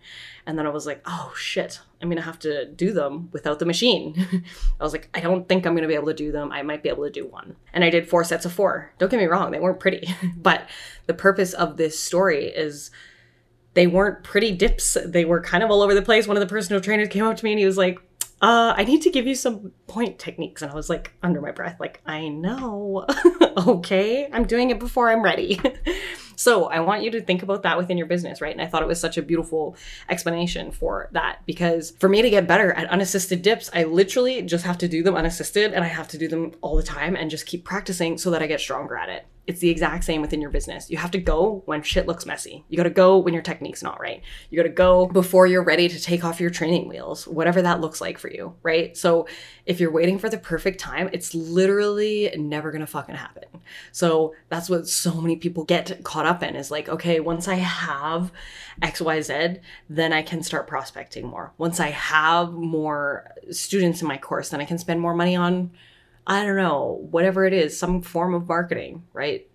And 0.45 0.57
then 0.57 0.65
I 0.65 0.69
was 0.69 0.85
like, 0.85 1.01
oh 1.05 1.33
shit, 1.35 1.81
I'm 2.01 2.09
gonna 2.09 2.21
have 2.21 2.39
to 2.39 2.65
do 2.65 2.93
them 2.93 3.29
without 3.33 3.59
the 3.59 3.65
machine. 3.65 4.43
I 4.79 4.83
was 4.83 4.93
like, 4.93 5.09
I 5.13 5.19
don't 5.19 5.47
think 5.47 5.65
I'm 5.65 5.75
gonna 5.75 5.87
be 5.87 5.93
able 5.93 6.07
to 6.07 6.13
do 6.13 6.31
them. 6.31 6.51
I 6.51 6.61
might 6.61 6.83
be 6.83 6.89
able 6.89 7.03
to 7.03 7.09
do 7.09 7.27
one. 7.27 7.55
And 7.73 7.83
I 7.83 7.89
did 7.89 8.09
four 8.09 8.23
sets 8.23 8.45
of 8.45 8.53
four. 8.53 8.93
Don't 8.97 9.11
get 9.11 9.19
me 9.19 9.25
wrong, 9.25 9.51
they 9.51 9.59
weren't 9.59 9.79
pretty. 9.79 10.07
but 10.37 10.69
the 11.05 11.13
purpose 11.13 11.53
of 11.53 11.77
this 11.77 11.99
story 11.99 12.45
is 12.45 12.91
they 13.77 13.85
weren't 13.85 14.23
pretty 14.23 14.51
dips. 14.53 14.97
They 15.05 15.23
were 15.23 15.39
kind 15.39 15.63
of 15.63 15.69
all 15.69 15.83
over 15.83 15.93
the 15.93 16.01
place. 16.01 16.27
One 16.27 16.35
of 16.35 16.41
the 16.41 16.47
personal 16.47 16.81
trainers 16.81 17.09
came 17.09 17.23
up 17.23 17.37
to 17.37 17.45
me 17.45 17.51
and 17.51 17.59
he 17.59 17.65
was 17.67 17.77
like, 17.77 17.99
uh, 18.41 18.73
I 18.75 18.85
need 18.85 19.03
to 19.03 19.11
give 19.11 19.27
you 19.27 19.35
some 19.35 19.71
point 19.85 20.17
techniques. 20.17 20.63
And 20.63 20.71
I 20.71 20.73
was 20.73 20.89
like, 20.89 21.13
under 21.21 21.39
my 21.41 21.51
breath, 21.51 21.79
like, 21.79 22.01
I 22.03 22.27
know. 22.27 23.05
okay, 23.67 24.29
I'm 24.33 24.45
doing 24.45 24.71
it 24.71 24.79
before 24.79 25.11
I'm 25.11 25.21
ready. 25.21 25.61
so 26.35 26.65
I 26.65 26.79
want 26.79 27.03
you 27.03 27.11
to 27.11 27.21
think 27.21 27.43
about 27.43 27.61
that 27.63 27.77
within 27.77 27.99
your 27.99 28.07
business, 28.07 28.41
right? 28.41 28.51
And 28.51 28.63
I 28.63 28.65
thought 28.65 28.81
it 28.81 28.87
was 28.87 28.99
such 28.99 29.15
a 29.15 29.21
beautiful 29.21 29.75
explanation 30.09 30.71
for 30.71 31.09
that 31.11 31.45
because 31.45 31.91
for 31.99 32.09
me 32.09 32.23
to 32.23 32.31
get 32.31 32.47
better 32.47 32.73
at 32.73 32.89
unassisted 32.89 33.43
dips, 33.43 33.69
I 33.75 33.83
literally 33.83 34.41
just 34.41 34.65
have 34.65 34.79
to 34.79 34.87
do 34.87 35.03
them 35.03 35.15
unassisted 35.15 35.73
and 35.73 35.83
I 35.83 35.87
have 35.87 36.07
to 36.07 36.17
do 36.17 36.27
them 36.27 36.53
all 36.61 36.75
the 36.77 36.81
time 36.81 37.15
and 37.15 37.29
just 37.29 37.45
keep 37.45 37.63
practicing 37.63 38.17
so 38.17 38.31
that 38.31 38.41
I 38.41 38.47
get 38.47 38.59
stronger 38.59 38.97
at 38.97 39.09
it. 39.09 39.27
It's 39.47 39.61
the 39.61 39.69
exact 39.69 40.03
same 40.03 40.21
within 40.21 40.41
your 40.41 40.49
business. 40.49 40.89
You 40.89 40.97
have 40.97 41.11
to 41.11 41.17
go 41.17 41.63
when 41.65 41.81
shit 41.81 42.05
looks 42.05 42.25
messy. 42.25 42.65
You 42.67 42.75
got 42.75 42.83
to 42.83 42.89
go 42.89 43.17
when 43.17 43.33
your 43.33 43.41
technique's 43.41 43.81
not 43.81 43.99
right. 43.99 44.21
You 44.49 44.57
got 44.57 44.63
to 44.63 44.69
go 44.69 45.07
before 45.07 45.47
you're 45.47 45.63
ready 45.63 45.87
to 45.87 46.01
take 46.01 46.25
off 46.25 46.41
your 46.41 46.49
training 46.49 46.89
wheels, 46.89 47.25
whatever 47.27 47.61
that 47.61 47.79
looks 47.79 48.01
like 48.01 48.17
for 48.17 48.29
you, 48.29 48.55
right? 48.61 48.95
So 48.97 49.25
if 49.65 49.79
you're 49.79 49.91
waiting 49.91 50.19
for 50.19 50.29
the 50.29 50.37
perfect 50.37 50.79
time, 50.79 51.09
it's 51.13 51.33
literally 51.33 52.31
never 52.37 52.71
going 52.71 52.81
to 52.81 52.87
fucking 52.87 53.15
happen. 53.15 53.45
So 53.91 54.35
that's 54.49 54.69
what 54.69 54.87
so 54.87 55.13
many 55.21 55.37
people 55.37 55.63
get 55.63 56.03
caught 56.03 56.25
up 56.25 56.43
in 56.43 56.55
is 56.55 56.69
like, 56.69 56.89
okay, 56.89 57.19
once 57.19 57.47
I 57.47 57.55
have 57.55 58.31
XYZ, 58.81 59.61
then 59.89 60.13
I 60.13 60.21
can 60.21 60.43
start 60.43 60.67
prospecting 60.67 61.25
more. 61.25 61.53
Once 61.57 61.79
I 61.79 61.89
have 61.89 62.51
more 62.51 63.31
students 63.51 64.01
in 64.01 64.07
my 64.07 64.17
course, 64.17 64.49
then 64.49 64.61
I 64.61 64.65
can 64.65 64.77
spend 64.77 64.99
more 64.99 65.13
money 65.15 65.35
on 65.35 65.71
I 66.27 66.43
don't 66.43 66.57
know, 66.57 67.07
whatever 67.09 67.45
it 67.45 67.53
is, 67.53 67.79
some 67.79 68.01
form 68.01 68.33
of 68.33 68.49
marketing, 68.49 69.03
right? 69.13 69.47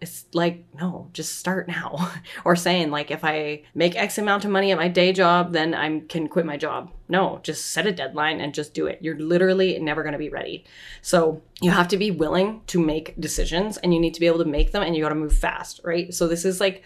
It's 0.00 0.26
like, 0.34 0.64
no, 0.74 1.08
just 1.12 1.38
start 1.38 1.68
now. 1.68 2.12
or 2.44 2.56
saying, 2.56 2.90
like, 2.90 3.12
if 3.12 3.24
I 3.24 3.62
make 3.76 3.96
X 3.96 4.18
amount 4.18 4.44
of 4.44 4.50
money 4.50 4.72
at 4.72 4.76
my 4.76 4.88
day 4.88 5.12
job, 5.12 5.52
then 5.52 5.72
I 5.72 6.00
can 6.00 6.28
quit 6.28 6.44
my 6.44 6.56
job. 6.56 6.90
No, 7.08 7.38
just 7.44 7.70
set 7.70 7.86
a 7.86 7.92
deadline 7.92 8.40
and 8.40 8.52
just 8.52 8.74
do 8.74 8.88
it. 8.88 8.98
You're 9.00 9.18
literally 9.18 9.78
never 9.78 10.02
going 10.02 10.14
to 10.14 10.18
be 10.18 10.28
ready. 10.28 10.64
So 11.00 11.42
you 11.62 11.70
have 11.70 11.88
to 11.88 11.96
be 11.96 12.10
willing 12.10 12.62
to 12.66 12.80
make 12.80 13.18
decisions 13.20 13.76
and 13.76 13.94
you 13.94 14.00
need 14.00 14.14
to 14.14 14.20
be 14.20 14.26
able 14.26 14.40
to 14.40 14.44
make 14.44 14.72
them 14.72 14.82
and 14.82 14.96
you 14.96 15.02
got 15.04 15.10
to 15.10 15.14
move 15.14 15.38
fast, 15.38 15.80
right? 15.84 16.12
So 16.12 16.26
this 16.26 16.44
is 16.44 16.60
like, 16.60 16.82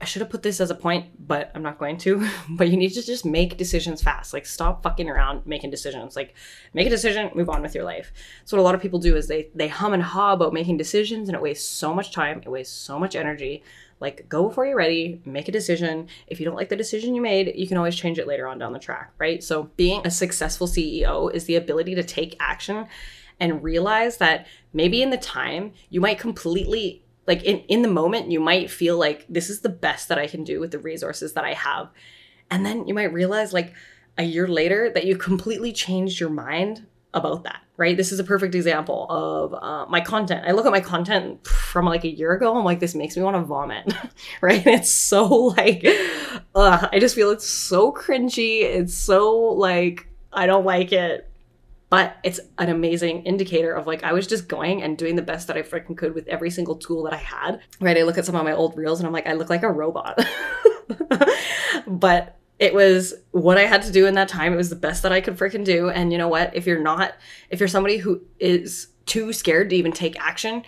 I 0.00 0.06
should 0.06 0.20
have 0.20 0.30
put 0.30 0.42
this 0.42 0.60
as 0.60 0.70
a 0.70 0.74
point, 0.74 1.26
but 1.26 1.50
I'm 1.54 1.62
not 1.62 1.78
going 1.78 1.96
to. 1.98 2.28
but 2.50 2.68
you 2.68 2.76
need 2.76 2.90
to 2.90 3.02
just 3.02 3.24
make 3.24 3.56
decisions 3.56 4.02
fast. 4.02 4.32
Like 4.32 4.44
stop 4.44 4.82
fucking 4.82 5.08
around 5.08 5.46
making 5.46 5.70
decisions. 5.70 6.16
Like 6.16 6.34
make 6.72 6.86
a 6.86 6.90
decision, 6.90 7.30
move 7.34 7.48
on 7.48 7.62
with 7.62 7.74
your 7.74 7.84
life. 7.84 8.12
So 8.44 8.56
what 8.56 8.62
a 8.62 8.64
lot 8.64 8.74
of 8.74 8.82
people 8.82 8.98
do 8.98 9.16
is 9.16 9.28
they 9.28 9.48
they 9.54 9.68
hum 9.68 9.94
and 9.94 10.02
haw 10.02 10.32
about 10.32 10.52
making 10.52 10.76
decisions 10.76 11.28
and 11.28 11.36
it 11.36 11.42
wastes 11.42 11.68
so 11.68 11.94
much 11.94 12.12
time, 12.12 12.42
it 12.44 12.50
wastes 12.50 12.76
so 12.76 12.98
much 12.98 13.14
energy. 13.14 13.62
Like 14.00 14.28
go 14.28 14.48
before 14.48 14.66
you're 14.66 14.76
ready, 14.76 15.22
make 15.24 15.48
a 15.48 15.52
decision. 15.52 16.08
If 16.26 16.40
you 16.40 16.44
don't 16.44 16.56
like 16.56 16.68
the 16.68 16.76
decision 16.76 17.14
you 17.14 17.22
made, 17.22 17.52
you 17.54 17.66
can 17.66 17.76
always 17.76 17.96
change 17.96 18.18
it 18.18 18.26
later 18.26 18.46
on 18.46 18.58
down 18.58 18.72
the 18.72 18.78
track, 18.78 19.12
right? 19.18 19.42
So 19.42 19.70
being 19.76 20.02
a 20.04 20.10
successful 20.10 20.66
CEO 20.66 21.32
is 21.32 21.44
the 21.44 21.56
ability 21.56 21.94
to 21.94 22.02
take 22.02 22.36
action 22.40 22.86
and 23.40 23.62
realize 23.62 24.18
that 24.18 24.46
maybe 24.72 25.02
in 25.02 25.10
the 25.10 25.16
time 25.16 25.72
you 25.88 26.00
might 26.00 26.18
completely 26.18 27.03
like 27.26 27.42
in, 27.42 27.58
in 27.60 27.82
the 27.82 27.88
moment 27.88 28.30
you 28.30 28.40
might 28.40 28.70
feel 28.70 28.98
like 28.98 29.26
this 29.28 29.50
is 29.50 29.60
the 29.60 29.68
best 29.68 30.08
that 30.08 30.18
i 30.18 30.26
can 30.26 30.44
do 30.44 30.60
with 30.60 30.70
the 30.70 30.78
resources 30.78 31.32
that 31.34 31.44
i 31.44 31.52
have. 31.54 31.90
And 32.50 32.64
then 32.64 32.86
you 32.86 32.94
might 32.94 33.12
realize 33.12 33.52
like 33.52 33.72
a 34.18 34.22
year 34.22 34.46
later 34.46 34.90
that 34.90 35.06
you 35.06 35.16
completely 35.16 35.72
changed 35.72 36.20
your 36.20 36.30
mind 36.30 36.86
about 37.12 37.44
that 37.44 37.60
right? 37.76 37.96
This 37.96 38.12
is 38.12 38.20
a 38.20 38.24
perfect 38.24 38.54
example 38.54 39.06
of 39.10 39.54
uh, 39.54 39.86
my 39.88 40.00
content. 40.00 40.44
I 40.46 40.52
look 40.52 40.64
at 40.64 40.70
my 40.70 40.80
content 40.80 41.44
from 41.46 41.86
like 41.86 42.04
a 42.04 42.08
year 42.08 42.32
ago 42.32 42.56
i'm 42.56 42.64
like 42.64 42.78
this 42.80 42.94
makes 42.94 43.16
me 43.16 43.22
want 43.22 43.36
to 43.36 43.42
vomit 43.42 43.92
right? 44.40 44.64
It's 44.66 44.90
so 44.90 45.26
like 45.26 45.84
i 46.54 46.98
just 47.00 47.14
feel 47.14 47.30
it's 47.30 47.48
so 47.48 47.92
cringy. 47.92 48.62
It's 48.62 48.94
so 48.94 49.34
like 49.36 50.08
i 50.32 50.46
don't 50.46 50.64
like 50.64 50.92
it 50.92 51.30
but 51.94 52.16
it's 52.24 52.40
an 52.58 52.70
amazing 52.70 53.22
indicator 53.22 53.72
of 53.72 53.86
like 53.86 54.02
I 54.02 54.12
was 54.12 54.26
just 54.26 54.48
going 54.48 54.82
and 54.82 54.98
doing 54.98 55.14
the 55.14 55.22
best 55.22 55.46
that 55.46 55.56
I 55.56 55.62
freaking 55.62 55.96
could 55.96 56.12
with 56.12 56.26
every 56.26 56.50
single 56.50 56.74
tool 56.74 57.04
that 57.04 57.12
I 57.12 57.18
had. 57.18 57.60
Right? 57.80 57.96
I 57.96 58.02
look 58.02 58.18
at 58.18 58.24
some 58.24 58.34
of 58.34 58.42
my 58.42 58.52
old 58.52 58.76
reels 58.76 58.98
and 58.98 59.06
I'm 59.06 59.12
like, 59.12 59.28
I 59.28 59.34
look 59.34 59.48
like 59.48 59.62
a 59.62 59.70
robot. 59.70 60.18
but 61.86 62.36
it 62.58 62.74
was 62.74 63.14
what 63.30 63.58
I 63.58 63.66
had 63.66 63.82
to 63.82 63.92
do 63.92 64.06
in 64.06 64.14
that 64.14 64.26
time. 64.26 64.52
It 64.52 64.56
was 64.56 64.70
the 64.70 64.74
best 64.74 65.04
that 65.04 65.12
I 65.12 65.20
could 65.20 65.36
freaking 65.36 65.64
do. 65.64 65.88
And 65.88 66.10
you 66.10 66.18
know 66.18 66.26
what? 66.26 66.50
If 66.56 66.66
you're 66.66 66.82
not, 66.82 67.14
if 67.48 67.60
you're 67.60 67.68
somebody 67.68 67.98
who 67.98 68.22
is 68.40 68.88
too 69.06 69.32
scared 69.32 69.70
to 69.70 69.76
even 69.76 69.92
take 69.92 70.18
action 70.18 70.64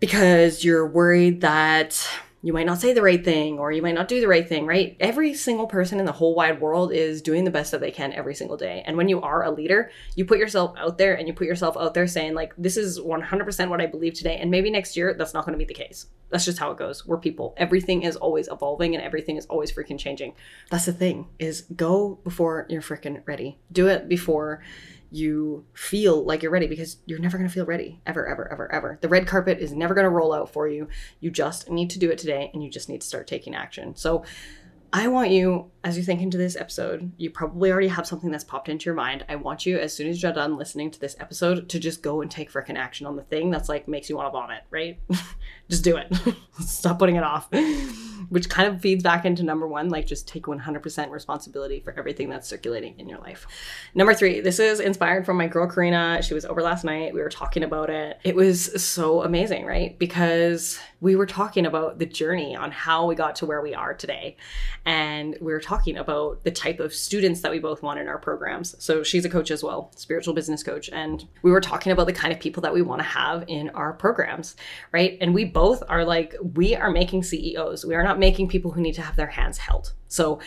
because 0.00 0.64
you're 0.64 0.88
worried 0.88 1.42
that 1.42 2.04
you 2.42 2.52
might 2.52 2.66
not 2.66 2.80
say 2.80 2.92
the 2.92 3.02
right 3.02 3.22
thing 3.22 3.58
or 3.58 3.70
you 3.70 3.82
might 3.82 3.94
not 3.94 4.08
do 4.08 4.20
the 4.20 4.28
right 4.28 4.48
thing, 4.48 4.64
right? 4.66 4.96
Every 4.98 5.34
single 5.34 5.66
person 5.66 5.98
in 5.98 6.06
the 6.06 6.12
whole 6.12 6.34
wide 6.34 6.60
world 6.60 6.92
is 6.92 7.20
doing 7.20 7.44
the 7.44 7.50
best 7.50 7.70
that 7.72 7.80
they 7.80 7.90
can 7.90 8.12
every 8.12 8.34
single 8.34 8.56
day. 8.56 8.82
And 8.86 8.96
when 8.96 9.08
you 9.08 9.20
are 9.20 9.44
a 9.44 9.50
leader, 9.50 9.90
you 10.16 10.24
put 10.24 10.38
yourself 10.38 10.74
out 10.78 10.96
there 10.96 11.14
and 11.14 11.28
you 11.28 11.34
put 11.34 11.46
yourself 11.46 11.76
out 11.76 11.92
there 11.92 12.06
saying, 12.06 12.34
like, 12.34 12.54
this 12.56 12.76
is 12.76 12.98
100% 12.98 13.68
what 13.68 13.80
I 13.80 13.86
believe 13.86 14.14
today. 14.14 14.38
And 14.38 14.50
maybe 14.50 14.70
next 14.70 14.96
year, 14.96 15.14
that's 15.14 15.34
not 15.34 15.44
going 15.44 15.52
to 15.52 15.64
be 15.64 15.68
the 15.68 15.74
case. 15.74 16.06
That's 16.30 16.44
just 16.44 16.58
how 16.58 16.70
it 16.70 16.78
goes. 16.78 17.06
We're 17.06 17.18
people. 17.18 17.54
Everything 17.56 18.04
is 18.04 18.16
always 18.16 18.48
evolving 18.48 18.94
and 18.94 19.04
everything 19.04 19.36
is 19.36 19.46
always 19.46 19.70
freaking 19.70 19.98
changing. 19.98 20.34
That's 20.70 20.86
the 20.86 20.92
thing 20.92 21.26
is 21.38 21.62
go 21.74 22.20
before 22.24 22.66
you're 22.70 22.82
freaking 22.82 23.22
ready. 23.26 23.58
Do 23.70 23.88
it 23.88 24.08
before 24.08 24.62
you 25.10 25.64
feel 25.74 26.24
like 26.24 26.42
you're 26.42 26.52
ready 26.52 26.66
because 26.66 26.98
you're 27.06 27.18
never 27.18 27.36
going 27.36 27.48
to 27.48 27.52
feel 27.52 27.66
ready 27.66 28.00
ever, 28.06 28.28
ever, 28.28 28.50
ever, 28.52 28.72
ever. 28.72 28.98
The 29.00 29.08
red 29.08 29.26
carpet 29.26 29.58
is 29.58 29.72
never 29.72 29.94
going 29.94 30.04
to 30.04 30.10
roll 30.10 30.32
out 30.32 30.52
for 30.52 30.68
you. 30.68 30.88
You 31.20 31.30
just 31.30 31.68
need 31.70 31.90
to 31.90 31.98
do 31.98 32.10
it 32.10 32.18
today 32.18 32.50
and 32.54 32.62
you 32.62 32.70
just 32.70 32.88
need 32.88 33.00
to 33.00 33.06
start 33.06 33.26
taking 33.26 33.54
action. 33.54 33.96
So 33.96 34.24
I 34.92 35.08
want 35.08 35.30
you 35.30 35.70
as 35.82 35.96
you 35.96 36.02
think 36.02 36.20
into 36.20 36.36
this 36.36 36.56
episode, 36.56 37.10
you 37.16 37.30
probably 37.30 37.72
already 37.72 37.88
have 37.88 38.06
something 38.06 38.30
that's 38.30 38.44
popped 38.44 38.68
into 38.68 38.84
your 38.84 38.94
mind. 38.94 39.24
I 39.30 39.36
want 39.36 39.64
you, 39.64 39.78
as 39.78 39.94
soon 39.94 40.08
as 40.08 40.22
you're 40.22 40.32
done 40.32 40.58
listening 40.58 40.90
to 40.90 41.00
this 41.00 41.16
episode, 41.18 41.70
to 41.70 41.78
just 41.78 42.02
go 42.02 42.20
and 42.20 42.30
take 42.30 42.52
freaking 42.52 42.76
action 42.76 43.06
on 43.06 43.16
the 43.16 43.22
thing 43.22 43.50
that's 43.50 43.68
like 43.68 43.88
makes 43.88 44.10
you 44.10 44.16
want 44.16 44.26
to 44.26 44.32
vomit, 44.32 44.62
right? 44.70 44.98
just 45.70 45.82
do 45.82 45.96
it. 45.96 46.14
Stop 46.60 46.98
putting 46.98 47.16
it 47.16 47.22
off. 47.22 47.48
Which 48.28 48.50
kind 48.50 48.72
of 48.72 48.82
feeds 48.82 49.02
back 49.02 49.24
into 49.24 49.42
number 49.42 49.66
one, 49.66 49.88
like 49.88 50.06
just 50.06 50.28
take 50.28 50.44
100% 50.44 51.10
responsibility 51.10 51.80
for 51.80 51.98
everything 51.98 52.28
that's 52.28 52.46
circulating 52.46 52.98
in 52.98 53.08
your 53.08 53.18
life. 53.18 53.46
Number 53.94 54.12
three, 54.12 54.40
this 54.40 54.58
is 54.58 54.80
inspired 54.80 55.24
from 55.24 55.38
my 55.38 55.48
girl 55.48 55.66
Karina. 55.66 56.22
She 56.22 56.34
was 56.34 56.44
over 56.44 56.62
last 56.62 56.84
night. 56.84 57.14
We 57.14 57.22
were 57.22 57.30
talking 57.30 57.62
about 57.62 57.88
it. 57.88 58.18
It 58.22 58.36
was 58.36 58.84
so 58.84 59.22
amazing, 59.22 59.64
right? 59.64 59.98
Because 59.98 60.78
we 61.00 61.16
were 61.16 61.26
talking 61.26 61.64
about 61.64 61.98
the 61.98 62.06
journey 62.06 62.54
on 62.54 62.70
how 62.70 63.06
we 63.06 63.14
got 63.14 63.36
to 63.36 63.46
where 63.46 63.62
we 63.62 63.74
are 63.74 63.94
today. 63.94 64.36
And 64.84 65.36
we 65.40 65.52
were 65.52 65.60
talking 65.70 65.96
about 65.96 66.42
the 66.42 66.50
type 66.50 66.80
of 66.80 66.92
students 66.92 67.42
that 67.42 67.52
we 67.52 67.60
both 67.60 67.80
want 67.80 68.00
in 68.00 68.08
our 68.08 68.18
programs. 68.18 68.74
So 68.82 69.04
she's 69.04 69.24
a 69.24 69.28
coach 69.28 69.52
as 69.52 69.62
well, 69.62 69.92
spiritual 69.94 70.34
business 70.34 70.64
coach. 70.64 70.90
And 70.92 71.24
we 71.42 71.52
were 71.52 71.60
talking 71.60 71.92
about 71.92 72.08
the 72.08 72.12
kind 72.12 72.32
of 72.32 72.40
people 72.40 72.60
that 72.62 72.74
we 72.74 72.82
want 72.82 72.98
to 72.98 73.06
have 73.06 73.44
in 73.46 73.70
our 73.70 73.92
programs, 73.92 74.56
right? 74.90 75.16
And 75.20 75.32
we 75.32 75.44
both 75.44 75.84
are 75.88 76.04
like, 76.04 76.34
we 76.54 76.74
are 76.74 76.90
making 76.90 77.22
CEOs. 77.22 77.84
We 77.84 77.94
are 77.94 78.02
not 78.02 78.18
making 78.18 78.48
people 78.48 78.72
who 78.72 78.80
need 78.80 78.94
to 78.94 79.02
have 79.02 79.14
their 79.14 79.28
hands 79.28 79.58
held. 79.58 79.92
So 80.08 80.40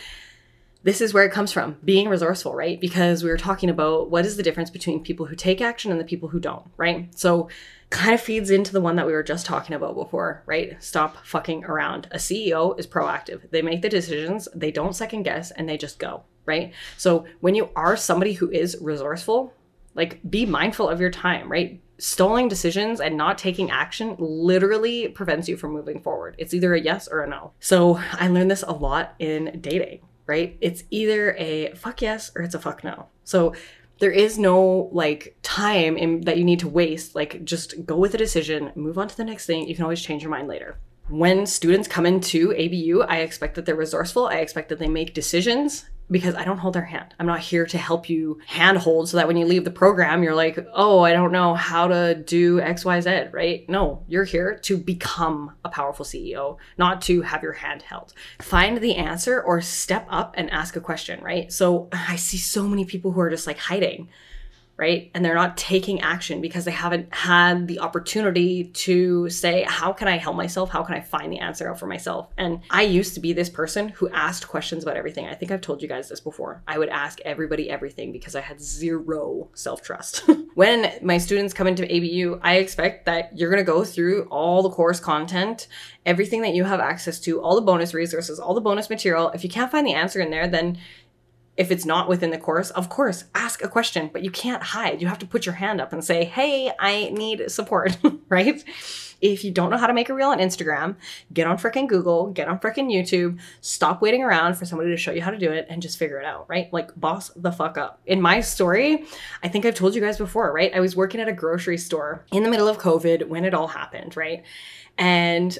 this 0.82 1.00
is 1.00 1.14
where 1.14 1.24
it 1.24 1.32
comes 1.32 1.50
from 1.52 1.78
being 1.82 2.10
resourceful, 2.10 2.54
right? 2.54 2.78
Because 2.78 3.24
we 3.24 3.30
were 3.30 3.38
talking 3.38 3.70
about 3.70 4.10
what 4.10 4.26
is 4.26 4.36
the 4.36 4.42
difference 4.42 4.68
between 4.68 5.02
people 5.02 5.24
who 5.24 5.36
take 5.36 5.62
action 5.62 5.90
and 5.90 5.98
the 5.98 6.04
people 6.04 6.28
who 6.28 6.38
don't, 6.38 6.66
right? 6.76 7.18
So 7.18 7.48
kind 7.90 8.14
of 8.14 8.20
feeds 8.20 8.50
into 8.50 8.72
the 8.72 8.80
one 8.80 8.96
that 8.96 9.06
we 9.06 9.12
were 9.12 9.22
just 9.22 9.46
talking 9.46 9.76
about 9.76 9.94
before, 9.94 10.42
right? 10.46 10.82
Stop 10.82 11.24
fucking 11.24 11.64
around. 11.64 12.08
A 12.10 12.16
CEO 12.16 12.78
is 12.78 12.86
proactive. 12.86 13.50
They 13.50 13.62
make 13.62 13.82
the 13.82 13.88
decisions, 13.88 14.48
they 14.54 14.70
don't 14.70 14.96
second 14.96 15.22
guess, 15.22 15.50
and 15.50 15.68
they 15.68 15.76
just 15.76 15.98
go, 15.98 16.24
right? 16.46 16.72
So 16.96 17.26
when 17.40 17.54
you 17.54 17.70
are 17.76 17.96
somebody 17.96 18.32
who 18.32 18.50
is 18.50 18.76
resourceful, 18.80 19.52
like 19.94 20.20
be 20.28 20.44
mindful 20.46 20.88
of 20.88 21.00
your 21.00 21.10
time, 21.10 21.50
right? 21.50 21.80
Stalling 21.98 22.48
decisions 22.48 23.00
and 23.00 23.16
not 23.16 23.38
taking 23.38 23.70
action 23.70 24.16
literally 24.18 25.08
prevents 25.08 25.48
you 25.48 25.56
from 25.56 25.72
moving 25.72 26.00
forward. 26.00 26.34
It's 26.38 26.52
either 26.52 26.74
a 26.74 26.80
yes 26.80 27.06
or 27.06 27.20
a 27.20 27.28
no. 27.28 27.52
So 27.60 28.00
I 28.12 28.28
learned 28.28 28.50
this 28.50 28.64
a 28.64 28.72
lot 28.72 29.14
in 29.20 29.58
dating, 29.60 30.00
right? 30.26 30.56
It's 30.60 30.82
either 30.90 31.34
a 31.36 31.72
fuck 31.74 32.02
yes 32.02 32.32
or 32.34 32.42
it's 32.42 32.56
a 32.56 32.60
fuck 32.60 32.82
no. 32.82 33.06
So 33.22 33.54
there 34.04 34.12
is 34.12 34.38
no 34.38 34.90
like 34.92 35.34
time 35.40 35.96
in, 35.96 36.20
that 36.26 36.36
you 36.36 36.44
need 36.44 36.60
to 36.60 36.68
waste. 36.68 37.14
Like 37.14 37.42
just 37.42 37.86
go 37.86 37.96
with 37.96 38.12
a 38.12 38.18
decision, 38.18 38.70
move 38.74 38.98
on 38.98 39.08
to 39.08 39.16
the 39.16 39.24
next 39.24 39.46
thing. 39.46 39.66
You 39.66 39.74
can 39.74 39.82
always 39.82 40.02
change 40.02 40.22
your 40.22 40.30
mind 40.30 40.46
later. 40.46 40.76
When 41.08 41.46
students 41.46 41.88
come 41.88 42.04
into 42.04 42.52
ABU, 42.52 43.00
I 43.00 43.20
expect 43.20 43.54
that 43.54 43.64
they're 43.64 43.74
resourceful. 43.74 44.26
I 44.26 44.40
expect 44.40 44.68
that 44.68 44.78
they 44.78 44.88
make 44.88 45.14
decisions 45.14 45.88
because 46.10 46.34
I 46.34 46.44
don't 46.44 46.58
hold 46.58 46.74
their 46.74 46.84
hand. 46.84 47.14
I'm 47.18 47.26
not 47.26 47.40
here 47.40 47.66
to 47.66 47.78
help 47.78 48.08
you 48.08 48.38
handhold 48.46 49.08
so 49.08 49.16
that 49.16 49.26
when 49.26 49.36
you 49.36 49.46
leave 49.46 49.64
the 49.64 49.70
program, 49.70 50.22
you're 50.22 50.34
like, 50.34 50.58
oh, 50.72 51.00
I 51.00 51.12
don't 51.12 51.32
know 51.32 51.54
how 51.54 51.88
to 51.88 52.14
do 52.14 52.60
XYZ, 52.60 53.32
right? 53.32 53.68
No, 53.68 54.04
you're 54.06 54.24
here 54.24 54.58
to 54.64 54.76
become 54.76 55.52
a 55.64 55.68
powerful 55.68 56.04
CEO, 56.04 56.58
not 56.76 57.00
to 57.02 57.22
have 57.22 57.42
your 57.42 57.52
hand 57.52 57.82
held. 57.82 58.12
Find 58.40 58.78
the 58.78 58.96
answer 58.96 59.40
or 59.40 59.60
step 59.60 60.06
up 60.10 60.34
and 60.36 60.50
ask 60.50 60.76
a 60.76 60.80
question, 60.80 61.22
right? 61.22 61.52
So 61.52 61.88
I 61.92 62.16
see 62.16 62.38
so 62.38 62.68
many 62.68 62.84
people 62.84 63.12
who 63.12 63.20
are 63.20 63.30
just 63.30 63.46
like 63.46 63.58
hiding 63.58 64.08
right? 64.76 65.10
And 65.14 65.24
they're 65.24 65.34
not 65.34 65.56
taking 65.56 66.00
action 66.00 66.40
because 66.40 66.64
they 66.64 66.72
haven't 66.72 67.12
had 67.14 67.68
the 67.68 67.78
opportunity 67.78 68.64
to 68.64 69.28
say, 69.30 69.64
How 69.66 69.92
can 69.92 70.08
I 70.08 70.16
help 70.16 70.36
myself? 70.36 70.70
How 70.70 70.82
can 70.82 70.96
I 70.96 71.00
find 71.00 71.32
the 71.32 71.38
answer 71.38 71.70
out 71.70 71.78
for 71.78 71.86
myself? 71.86 72.28
And 72.36 72.60
I 72.70 72.82
used 72.82 73.14
to 73.14 73.20
be 73.20 73.32
this 73.32 73.48
person 73.48 73.90
who 73.90 74.08
asked 74.10 74.48
questions 74.48 74.82
about 74.82 74.96
everything. 74.96 75.26
I 75.26 75.34
think 75.34 75.52
I've 75.52 75.60
told 75.60 75.80
you 75.80 75.88
guys 75.88 76.08
this 76.08 76.20
before. 76.20 76.62
I 76.66 76.78
would 76.78 76.88
ask 76.88 77.20
everybody 77.20 77.70
everything 77.70 78.12
because 78.12 78.34
I 78.34 78.40
had 78.40 78.60
zero 78.60 79.48
self 79.54 79.82
trust. 79.82 80.28
when 80.54 80.92
my 81.02 81.18
students 81.18 81.54
come 81.54 81.66
into 81.66 81.84
ABU, 81.84 82.40
I 82.42 82.56
expect 82.56 83.06
that 83.06 83.36
you're 83.36 83.50
going 83.50 83.64
to 83.64 83.72
go 83.72 83.84
through 83.84 84.24
all 84.24 84.62
the 84.62 84.70
course 84.70 84.98
content, 84.98 85.68
everything 86.04 86.42
that 86.42 86.54
you 86.54 86.64
have 86.64 86.80
access 86.80 87.20
to, 87.20 87.40
all 87.40 87.54
the 87.54 87.60
bonus 87.60 87.94
resources, 87.94 88.40
all 88.40 88.54
the 88.54 88.60
bonus 88.60 88.90
material. 88.90 89.30
If 89.30 89.44
you 89.44 89.50
can't 89.50 89.70
find 89.70 89.86
the 89.86 89.94
answer 89.94 90.20
in 90.20 90.30
there, 90.30 90.48
then 90.48 90.78
if 91.56 91.70
it's 91.70 91.84
not 91.84 92.08
within 92.08 92.30
the 92.30 92.38
course, 92.38 92.70
of 92.70 92.88
course, 92.88 93.24
ask 93.34 93.62
a 93.62 93.68
question, 93.68 94.10
but 94.12 94.24
you 94.24 94.30
can't 94.30 94.62
hide. 94.62 95.00
You 95.00 95.06
have 95.06 95.20
to 95.20 95.26
put 95.26 95.46
your 95.46 95.54
hand 95.54 95.80
up 95.80 95.92
and 95.92 96.04
say, 96.04 96.24
hey, 96.24 96.72
I 96.78 97.10
need 97.10 97.50
support, 97.50 97.96
right? 98.28 98.62
If 99.20 99.44
you 99.44 99.52
don't 99.52 99.70
know 99.70 99.76
how 99.78 99.86
to 99.86 99.94
make 99.94 100.08
a 100.08 100.14
reel 100.14 100.28
on 100.28 100.38
Instagram, 100.38 100.96
get 101.32 101.46
on 101.46 101.56
freaking 101.56 101.88
Google, 101.88 102.30
get 102.30 102.48
on 102.48 102.58
freaking 102.58 102.92
YouTube, 102.92 103.38
stop 103.60 104.02
waiting 104.02 104.22
around 104.22 104.56
for 104.56 104.66
somebody 104.66 104.90
to 104.90 104.96
show 104.96 105.12
you 105.12 105.22
how 105.22 105.30
to 105.30 105.38
do 105.38 105.50
it 105.50 105.66
and 105.70 105.80
just 105.80 105.96
figure 105.96 106.18
it 106.18 106.26
out, 106.26 106.46
right? 106.48 106.70
Like, 106.72 106.98
boss 106.98 107.30
the 107.36 107.52
fuck 107.52 107.78
up. 107.78 108.00
In 108.04 108.20
my 108.20 108.40
story, 108.40 109.06
I 109.42 109.48
think 109.48 109.64
I've 109.64 109.76
told 109.76 109.94
you 109.94 110.00
guys 110.00 110.18
before, 110.18 110.52
right? 110.52 110.74
I 110.74 110.80
was 110.80 110.96
working 110.96 111.20
at 111.20 111.28
a 111.28 111.32
grocery 111.32 111.78
store 111.78 112.26
in 112.32 112.42
the 112.42 112.50
middle 112.50 112.68
of 112.68 112.78
COVID 112.78 113.28
when 113.28 113.44
it 113.44 113.54
all 113.54 113.68
happened, 113.68 114.16
right? 114.16 114.42
And 114.98 115.56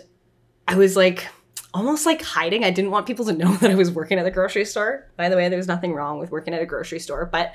I 0.66 0.76
was 0.76 0.96
like, 0.96 1.26
almost 1.74 2.06
like 2.06 2.22
hiding. 2.22 2.64
I 2.64 2.70
didn't 2.70 2.92
want 2.92 3.06
people 3.06 3.26
to 3.26 3.32
know 3.32 3.52
that 3.56 3.70
I 3.70 3.74
was 3.74 3.90
working 3.90 4.18
at 4.18 4.24
the 4.24 4.30
grocery 4.30 4.64
store. 4.64 5.06
By 5.16 5.28
the 5.28 5.36
way, 5.36 5.48
there's 5.48 5.68
nothing 5.68 5.92
wrong 5.92 6.18
with 6.18 6.30
working 6.30 6.54
at 6.54 6.62
a 6.62 6.66
grocery 6.66 7.00
store, 7.00 7.26
but 7.26 7.52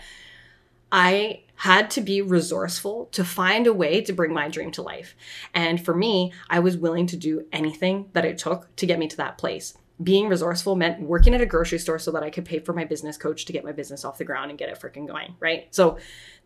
I 0.91 1.43
had 1.55 1.91
to 1.91 2.01
be 2.01 2.21
resourceful 2.21 3.05
to 3.11 3.23
find 3.23 3.67
a 3.67 3.73
way 3.73 4.01
to 4.01 4.13
bring 4.13 4.33
my 4.33 4.49
dream 4.49 4.71
to 4.71 4.81
life. 4.81 5.15
And 5.53 5.83
for 5.83 5.95
me, 5.95 6.33
I 6.49 6.59
was 6.59 6.77
willing 6.77 7.07
to 7.07 7.17
do 7.17 7.45
anything 7.51 8.09
that 8.13 8.25
it 8.25 8.37
took 8.37 8.75
to 8.77 8.85
get 8.85 8.99
me 8.99 9.07
to 9.07 9.17
that 9.17 9.37
place. 9.37 9.77
Being 10.01 10.29
resourceful 10.29 10.75
meant 10.75 11.01
working 11.01 11.33
at 11.33 11.41
a 11.41 11.45
grocery 11.45 11.79
store 11.79 11.99
so 11.99 12.11
that 12.11 12.23
I 12.23 12.29
could 12.29 12.45
pay 12.45 12.59
for 12.59 12.73
my 12.73 12.85
business 12.85 13.17
coach 13.17 13.45
to 13.45 13.53
get 13.53 13.65
my 13.65 13.73
business 13.73 14.05
off 14.05 14.17
the 14.17 14.23
ground 14.23 14.49
and 14.49 14.57
get 14.57 14.69
it 14.69 14.79
freaking 14.79 15.07
going, 15.07 15.35
right? 15.39 15.67
So, 15.71 15.97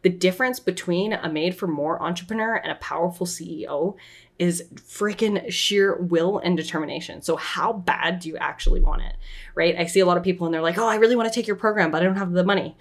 the 0.02 0.10
difference 0.10 0.60
between 0.60 1.13
a 1.13 1.32
made 1.32 1.56
for 1.56 1.66
more 1.66 2.02
entrepreneur 2.02 2.56
and 2.56 2.72
a 2.72 2.76
powerful 2.76 3.26
CEO 3.26 3.96
is 4.38 4.63
freaking 4.76 5.50
sheer 5.52 5.96
will 5.96 6.39
and 6.39 6.58
determination. 6.58 7.22
So, 7.22 7.36
how 7.36 7.74
bad 7.74 8.20
do 8.20 8.30
you 8.30 8.38
actually 8.38 8.82
want 8.82 9.04
it? 9.04 9.16
Right? 9.56 9.76
I 9.78 9.86
see 9.86 10.00
a 10.00 10.06
lot 10.06 10.18
of 10.18 10.24
people 10.24 10.46
and 10.46 10.54
they're 10.54 10.62
like, 10.62 10.78
oh, 10.78 10.88
I 10.88 10.96
really 10.96 11.16
want 11.16 11.32
to 11.32 11.36
take 11.36 11.48
your 11.48 11.56
program, 11.56 11.92
but 11.92 12.02
I 12.02 12.06
don't 12.06 12.18
have 12.18 12.32
the 12.32 12.44
money. 12.44 12.76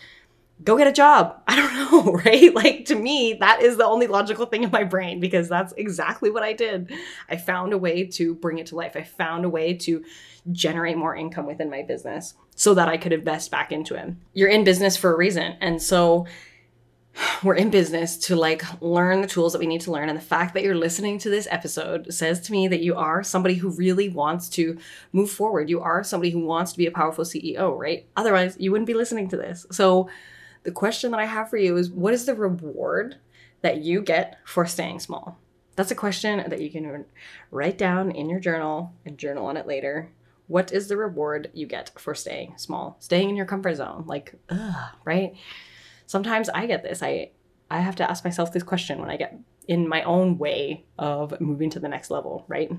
Go 0.64 0.76
get 0.76 0.86
a 0.86 0.92
job. 0.92 1.42
I 1.48 1.56
don't 1.56 1.74
know, 1.74 2.12
right? 2.24 2.54
Like 2.54 2.86
to 2.86 2.94
me, 2.94 3.34
that 3.34 3.62
is 3.62 3.76
the 3.76 3.86
only 3.86 4.06
logical 4.06 4.46
thing 4.46 4.62
in 4.62 4.70
my 4.70 4.84
brain 4.84 5.20
because 5.20 5.48
that's 5.48 5.72
exactly 5.76 6.30
what 6.30 6.42
I 6.42 6.52
did. 6.52 6.92
I 7.28 7.36
found 7.36 7.72
a 7.72 7.78
way 7.78 8.06
to 8.06 8.34
bring 8.34 8.58
it 8.58 8.66
to 8.66 8.76
life. 8.76 8.96
I 8.96 9.02
found 9.02 9.44
a 9.44 9.48
way 9.48 9.74
to 9.74 10.04
generate 10.50 10.98
more 10.98 11.14
income 11.14 11.46
within 11.46 11.70
my 11.70 11.82
business 11.82 12.34
so 12.54 12.74
that 12.74 12.88
I 12.88 12.96
could 12.96 13.12
invest 13.12 13.50
back 13.50 13.72
into 13.72 13.94
it. 13.94 14.14
You're 14.32 14.48
in 14.48 14.64
business 14.64 14.96
for 14.96 15.12
a 15.12 15.16
reason. 15.16 15.56
And 15.60 15.80
so, 15.80 16.26
we're 17.42 17.54
in 17.54 17.70
business 17.70 18.16
to 18.16 18.36
like 18.36 18.64
learn 18.80 19.20
the 19.20 19.26
tools 19.26 19.52
that 19.52 19.58
we 19.58 19.66
need 19.66 19.80
to 19.82 19.90
learn 19.90 20.08
and 20.08 20.18
the 20.18 20.22
fact 20.22 20.54
that 20.54 20.62
you're 20.62 20.74
listening 20.74 21.18
to 21.18 21.30
this 21.30 21.48
episode 21.50 22.12
says 22.12 22.40
to 22.40 22.52
me 22.52 22.68
that 22.68 22.82
you 22.82 22.94
are 22.94 23.22
somebody 23.22 23.54
who 23.54 23.70
really 23.70 24.08
wants 24.08 24.48
to 24.48 24.78
move 25.12 25.30
forward 25.30 25.68
you 25.68 25.80
are 25.80 26.02
somebody 26.02 26.30
who 26.30 26.40
wants 26.40 26.72
to 26.72 26.78
be 26.78 26.86
a 26.86 26.90
powerful 26.90 27.24
ceo 27.24 27.76
right 27.76 28.06
otherwise 28.16 28.56
you 28.58 28.70
wouldn't 28.70 28.86
be 28.86 28.94
listening 28.94 29.28
to 29.28 29.36
this 29.36 29.66
so 29.70 30.08
the 30.64 30.72
question 30.72 31.10
that 31.10 31.20
i 31.20 31.26
have 31.26 31.48
for 31.48 31.56
you 31.56 31.76
is 31.76 31.90
what 31.90 32.14
is 32.14 32.26
the 32.26 32.34
reward 32.34 33.16
that 33.62 33.82
you 33.82 34.02
get 34.02 34.38
for 34.44 34.66
staying 34.66 34.98
small 34.98 35.38
that's 35.74 35.90
a 35.90 35.94
question 35.94 36.44
that 36.48 36.60
you 36.60 36.70
can 36.70 37.04
write 37.50 37.78
down 37.78 38.10
in 38.10 38.28
your 38.28 38.40
journal 38.40 38.92
and 39.06 39.18
journal 39.18 39.46
on 39.46 39.56
it 39.56 39.66
later 39.66 40.10
what 40.48 40.72
is 40.72 40.88
the 40.88 40.96
reward 40.96 41.50
you 41.54 41.66
get 41.66 41.90
for 41.98 42.14
staying 42.14 42.54
small 42.56 42.96
staying 43.00 43.30
in 43.30 43.36
your 43.36 43.46
comfort 43.46 43.74
zone 43.74 44.04
like 44.06 44.34
ugh, 44.50 44.94
right 45.04 45.34
sometimes 46.12 46.50
I 46.50 46.66
get 46.66 46.82
this. 46.82 47.02
I 47.02 47.30
I 47.70 47.80
have 47.80 47.96
to 47.96 48.08
ask 48.08 48.22
myself 48.22 48.52
this 48.52 48.62
question 48.62 49.00
when 49.00 49.10
I 49.10 49.16
get 49.16 49.34
in 49.66 49.88
my 49.88 50.02
own 50.02 50.36
way 50.36 50.84
of 50.98 51.40
moving 51.40 51.70
to 51.70 51.80
the 51.80 51.88
next 51.88 52.10
level, 52.10 52.44
right? 52.46 52.70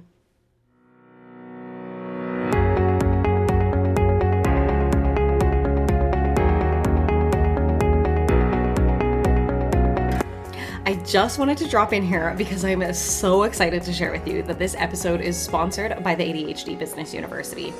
Just 11.05 11.37
wanted 11.37 11.57
to 11.57 11.67
drop 11.67 11.91
in 11.91 12.01
here 12.01 12.33
because 12.37 12.63
I'm 12.63 12.93
so 12.93 13.43
excited 13.43 13.83
to 13.83 13.93
share 13.93 14.11
with 14.11 14.25
you 14.27 14.41
that 14.43 14.57
this 14.57 14.73
episode 14.77 15.19
is 15.19 15.37
sponsored 15.37 16.01
by 16.01 16.15
the 16.15 16.23
ADHD 16.23 16.79
Business 16.79 17.13
University. 17.13 17.73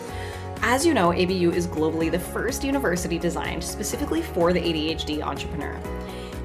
As 0.62 0.86
you 0.86 0.94
know, 0.94 1.12
ABU 1.14 1.52
is 1.52 1.66
globally 1.66 2.12
the 2.12 2.20
first 2.20 2.64
university 2.64 3.18
designed 3.18 3.64
specifically 3.64 4.22
for 4.22 4.52
the 4.52 4.60
ADHD 4.60 5.22
entrepreneur. 5.22 5.80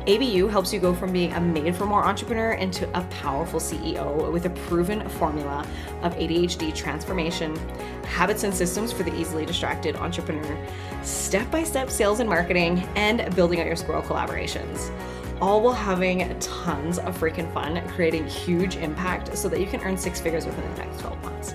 ABU 0.07 0.47
helps 0.47 0.73
you 0.73 0.79
go 0.81 0.95
from 0.95 1.13
being 1.13 1.33
a 1.33 1.41
made 1.41 1.77
for 1.77 1.85
more 1.85 2.05
entrepreneur 2.05 2.53
into 2.53 2.89
a 2.97 3.03
powerful 3.07 3.61
CEO 3.61 4.33
with 4.33 4.47
a 4.47 4.51
proven 4.51 5.07
formula 5.09 5.67
of 6.03 6.15
ADHD 6.15 6.75
transformation, 6.75 7.57
habits 8.05 8.45
and 8.45 8.55
systems 8.55 8.93
for 8.93 9.03
the 9.03 9.15
easily 9.21 9.45
distracted 9.45 9.97
entrepreneur, 9.97 10.57
step 11.03 11.51
by 11.51 11.65
step 11.65 11.91
sales 11.91 12.21
and 12.21 12.29
marketing, 12.29 12.79
and 12.95 13.35
building 13.35 13.61
out 13.61 13.67
your 13.67 13.77
squirrel 13.77 14.03
collaborations. 14.03 14.91
All 15.41 15.61
while 15.61 15.73
having 15.73 16.37
tons 16.41 16.99
of 16.99 17.17
freaking 17.17 17.53
fun, 17.55 17.81
creating 17.91 18.27
huge 18.27 18.77
impact 18.77 19.37
so 19.37 19.49
that 19.49 19.61
you 19.61 19.67
can 19.67 19.81
earn 19.83 19.97
six 19.97 20.21
figures 20.21 20.45
within 20.45 20.69
the 20.75 20.79
next 20.79 21.01
12 21.01 21.23
months. 21.23 21.55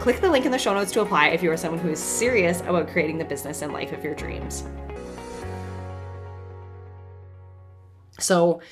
Click 0.00 0.20
the 0.20 0.30
link 0.30 0.46
in 0.46 0.52
the 0.52 0.58
show 0.58 0.72
notes 0.72 0.92
to 0.92 1.02
apply 1.02 1.28
if 1.28 1.42
you 1.42 1.50
are 1.50 1.56
someone 1.56 1.78
who 1.78 1.90
is 1.90 1.98
serious 1.98 2.62
about 2.62 2.88
creating 2.88 3.18
the 3.18 3.24
business 3.24 3.60
and 3.60 3.72
life 3.72 3.92
of 3.92 4.02
your 4.02 4.14
dreams. 4.14 4.64
So, 8.18 8.62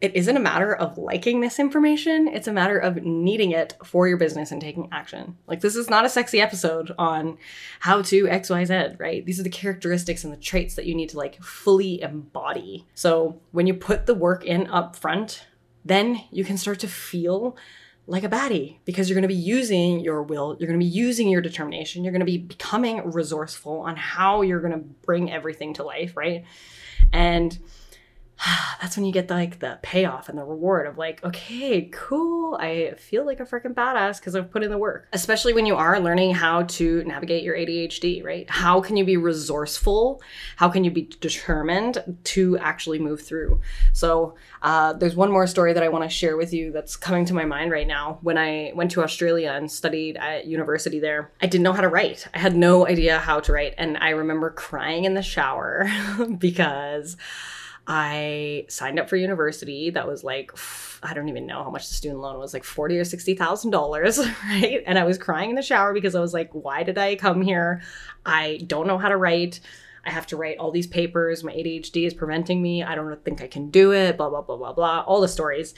it 0.00 0.14
isn't 0.16 0.36
a 0.36 0.40
matter 0.40 0.74
of 0.74 0.98
liking 0.98 1.40
this 1.40 1.58
information, 1.58 2.28
it's 2.28 2.48
a 2.48 2.52
matter 2.52 2.78
of 2.78 3.02
needing 3.04 3.52
it 3.52 3.74
for 3.84 4.06
your 4.06 4.18
business 4.18 4.50
and 4.50 4.60
taking 4.60 4.88
action. 4.92 5.36
Like, 5.46 5.60
this 5.60 5.76
is 5.76 5.88
not 5.88 6.04
a 6.04 6.08
sexy 6.08 6.40
episode 6.40 6.92
on 6.98 7.38
how 7.80 8.02
to 8.02 8.24
XYZ, 8.24 8.98
right? 9.00 9.24
These 9.24 9.40
are 9.40 9.44
the 9.44 9.50
characteristics 9.50 10.24
and 10.24 10.32
the 10.32 10.36
traits 10.36 10.74
that 10.74 10.86
you 10.86 10.94
need 10.94 11.10
to 11.10 11.18
like 11.18 11.42
fully 11.42 12.02
embody. 12.02 12.86
So, 12.94 13.40
when 13.52 13.66
you 13.66 13.74
put 13.74 14.06
the 14.06 14.14
work 14.14 14.44
in 14.44 14.66
up 14.66 14.96
front, 14.96 15.46
then 15.84 16.22
you 16.30 16.44
can 16.44 16.58
start 16.58 16.80
to 16.80 16.88
feel 16.88 17.56
like 18.06 18.24
a 18.24 18.28
baddie 18.28 18.78
because 18.84 19.08
you're 19.08 19.14
going 19.14 19.22
to 19.22 19.28
be 19.28 19.34
using 19.34 20.00
your 20.00 20.22
will, 20.22 20.56
you're 20.58 20.68
going 20.68 20.78
to 20.78 20.84
be 20.84 20.90
using 20.90 21.28
your 21.28 21.40
determination, 21.40 22.04
you're 22.04 22.12
going 22.12 22.20
to 22.20 22.26
be 22.26 22.38
becoming 22.38 23.10
resourceful 23.10 23.80
on 23.80 23.96
how 23.96 24.42
you're 24.42 24.60
going 24.60 24.72
to 24.72 24.84
bring 25.06 25.32
everything 25.32 25.72
to 25.74 25.82
life, 25.82 26.16
right? 26.16 26.44
And 27.12 27.58
that's 28.80 28.96
when 28.96 29.06
you 29.06 29.12
get 29.12 29.28
the, 29.28 29.34
like 29.34 29.58
the 29.58 29.78
payoff 29.82 30.28
and 30.28 30.38
the 30.38 30.44
reward 30.44 30.86
of 30.86 30.98
like, 30.98 31.22
okay, 31.24 31.88
cool. 31.92 32.56
I 32.56 32.94
feel 32.98 33.24
like 33.24 33.40
a 33.40 33.44
freaking 33.44 33.74
badass 33.74 34.18
because 34.18 34.36
I've 34.36 34.50
put 34.50 34.62
in 34.62 34.70
the 34.70 34.78
work. 34.78 35.08
Especially 35.12 35.52
when 35.52 35.66
you 35.66 35.76
are 35.76 35.98
learning 36.00 36.34
how 36.34 36.62
to 36.62 37.04
navigate 37.04 37.42
your 37.42 37.56
ADHD, 37.56 38.24
right? 38.24 38.48
How 38.48 38.80
can 38.80 38.96
you 38.96 39.04
be 39.04 39.16
resourceful? 39.16 40.22
How 40.56 40.68
can 40.68 40.84
you 40.84 40.90
be 40.90 41.02
determined 41.20 42.18
to 42.24 42.58
actually 42.58 42.98
move 42.98 43.22
through? 43.22 43.60
So 43.92 44.34
uh, 44.62 44.94
there's 44.94 45.16
one 45.16 45.30
more 45.30 45.46
story 45.46 45.72
that 45.72 45.82
I 45.82 45.88
want 45.88 46.04
to 46.04 46.10
share 46.10 46.36
with 46.36 46.52
you 46.52 46.72
that's 46.72 46.96
coming 46.96 47.24
to 47.26 47.34
my 47.34 47.44
mind 47.44 47.70
right 47.70 47.86
now. 47.86 48.18
When 48.22 48.38
I 48.38 48.72
went 48.74 48.90
to 48.92 49.02
Australia 49.02 49.52
and 49.52 49.70
studied 49.70 50.16
at 50.16 50.46
university 50.46 51.00
there, 51.00 51.32
I 51.40 51.46
didn't 51.46 51.64
know 51.64 51.72
how 51.72 51.82
to 51.82 51.88
write. 51.88 52.26
I 52.34 52.38
had 52.38 52.56
no 52.56 52.86
idea 52.86 53.18
how 53.18 53.40
to 53.40 53.52
write, 53.52 53.74
and 53.78 53.96
I 53.98 54.10
remember 54.10 54.50
crying 54.50 55.04
in 55.04 55.14
the 55.14 55.22
shower 55.22 55.90
because. 56.38 57.16
I 57.86 58.64
signed 58.68 58.98
up 58.98 59.10
for 59.10 59.16
university 59.16 59.90
that 59.90 60.06
was 60.06 60.24
like 60.24 60.52
I 61.02 61.12
don't 61.12 61.28
even 61.28 61.46
know 61.46 61.62
how 61.62 61.70
much 61.70 61.88
the 61.88 61.94
student 61.94 62.20
loan 62.20 62.38
was 62.38 62.54
like 62.54 62.64
forty 62.64 62.98
or 62.98 63.04
sixty 63.04 63.34
thousand 63.34 63.72
dollars, 63.72 64.18
right? 64.44 64.82
And 64.86 64.98
I 64.98 65.04
was 65.04 65.18
crying 65.18 65.50
in 65.50 65.56
the 65.56 65.62
shower 65.62 65.92
because 65.92 66.14
I 66.14 66.20
was 66.20 66.32
like, 66.32 66.50
why 66.52 66.82
did 66.82 66.96
I 66.96 67.16
come 67.16 67.42
here? 67.42 67.82
I 68.24 68.60
don't 68.66 68.86
know 68.86 68.98
how 68.98 69.08
to 69.08 69.16
write. 69.16 69.60
I 70.06 70.10
have 70.10 70.26
to 70.28 70.36
write 70.36 70.58
all 70.58 70.70
these 70.70 70.86
papers. 70.86 71.44
My 71.44 71.52
ADHD 71.52 72.06
is 72.06 72.14
preventing 72.14 72.62
me. 72.62 72.82
I 72.82 72.94
don't 72.94 73.22
think 73.24 73.42
I 73.42 73.48
can 73.48 73.70
do 73.70 73.92
it. 73.92 74.16
Blah 74.16 74.30
blah 74.30 74.42
blah 74.42 74.56
blah 74.56 74.72
blah. 74.72 75.04
All 75.06 75.20
the 75.20 75.28
stories. 75.28 75.74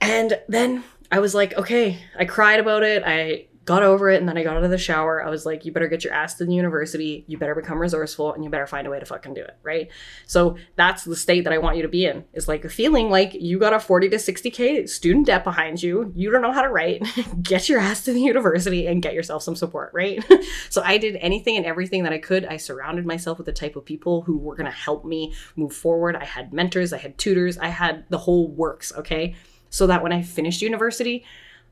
And 0.00 0.40
then 0.48 0.82
I 1.12 1.20
was 1.20 1.34
like, 1.34 1.54
okay. 1.54 1.98
I 2.18 2.24
cried 2.24 2.58
about 2.58 2.82
it. 2.82 3.02
I 3.06 3.46
got 3.66 3.82
over 3.82 4.10
it 4.10 4.18
and 4.18 4.28
then 4.28 4.38
I 4.38 4.42
got 4.42 4.56
out 4.56 4.64
of 4.64 4.70
the 4.70 4.78
shower. 4.78 5.22
I 5.22 5.28
was 5.28 5.44
like, 5.44 5.64
you 5.64 5.72
better 5.72 5.86
get 5.86 6.02
your 6.02 6.14
ass 6.14 6.34
to 6.34 6.46
the 6.46 6.54
university. 6.54 7.24
You 7.28 7.36
better 7.36 7.54
become 7.54 7.78
resourceful 7.78 8.32
and 8.32 8.42
you 8.42 8.48
better 8.48 8.66
find 8.66 8.86
a 8.86 8.90
way 8.90 8.98
to 8.98 9.04
fucking 9.04 9.34
do 9.34 9.42
it. 9.42 9.56
Right. 9.62 9.90
So 10.26 10.56
that's 10.76 11.04
the 11.04 11.14
state 11.14 11.44
that 11.44 11.52
I 11.52 11.58
want 11.58 11.76
you 11.76 11.82
to 11.82 11.88
be 11.88 12.06
in 12.06 12.24
is 12.32 12.48
like 12.48 12.64
a 12.64 12.70
feeling 12.70 13.10
like 13.10 13.34
you 13.34 13.58
got 13.58 13.74
a 13.74 13.80
40 13.80 14.08
to 14.08 14.16
60K 14.16 14.88
student 14.88 15.26
debt 15.26 15.44
behind 15.44 15.82
you. 15.82 16.10
You 16.16 16.30
don't 16.30 16.40
know 16.40 16.52
how 16.52 16.62
to 16.62 16.68
write. 16.68 17.06
get 17.42 17.68
your 17.68 17.78
ass 17.78 18.02
to 18.04 18.12
the 18.12 18.20
university 18.20 18.86
and 18.86 19.02
get 19.02 19.14
yourself 19.14 19.42
some 19.42 19.56
support. 19.56 19.90
Right. 19.92 20.24
so 20.70 20.82
I 20.82 20.96
did 20.96 21.16
anything 21.16 21.56
and 21.56 21.66
everything 21.66 22.04
that 22.04 22.12
I 22.14 22.18
could. 22.18 22.46
I 22.46 22.56
surrounded 22.56 23.04
myself 23.04 23.36
with 23.36 23.46
the 23.46 23.52
type 23.52 23.76
of 23.76 23.84
people 23.84 24.22
who 24.22 24.38
were 24.38 24.56
going 24.56 24.70
to 24.70 24.76
help 24.76 25.04
me 25.04 25.34
move 25.54 25.74
forward. 25.74 26.16
I 26.16 26.24
had 26.24 26.52
mentors, 26.52 26.94
I 26.94 26.98
had 26.98 27.18
tutors, 27.18 27.58
I 27.58 27.68
had 27.68 28.04
the 28.08 28.18
whole 28.18 28.48
works. 28.48 28.92
Okay. 28.96 29.34
So 29.68 29.86
that 29.86 30.02
when 30.02 30.12
I 30.12 30.22
finished 30.22 30.62
university, 30.62 31.24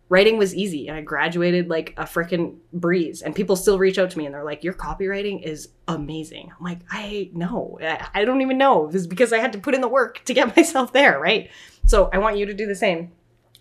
writing 0.08 0.38
was 0.38 0.54
easy 0.54 0.88
and 0.88 0.96
I 0.96 1.02
graduated 1.02 1.68
like 1.68 1.94
a 1.96 2.04
freaking 2.04 2.56
breeze. 2.72 3.22
And 3.22 3.34
people 3.34 3.56
still 3.56 3.78
reach 3.78 3.98
out 3.98 4.10
to 4.10 4.18
me 4.18 4.26
and 4.26 4.34
they're 4.34 4.44
like, 4.44 4.64
Your 4.64 4.74
copywriting 4.74 5.42
is 5.42 5.68
amazing. 5.86 6.50
I'm 6.58 6.64
like, 6.64 6.80
I 6.90 7.30
know. 7.32 7.78
I 8.14 8.24
don't 8.24 8.40
even 8.40 8.58
know. 8.58 8.86
This 8.86 9.02
is 9.02 9.06
because 9.06 9.32
I 9.32 9.38
had 9.38 9.52
to 9.52 9.58
put 9.58 9.74
in 9.74 9.80
the 9.80 9.88
work 9.88 10.24
to 10.24 10.34
get 10.34 10.56
myself 10.56 10.92
there, 10.92 11.18
right? 11.18 11.50
So 11.86 12.10
I 12.12 12.18
want 12.18 12.38
you 12.38 12.46
to 12.46 12.54
do 12.54 12.66
the 12.66 12.74
same. 12.74 13.12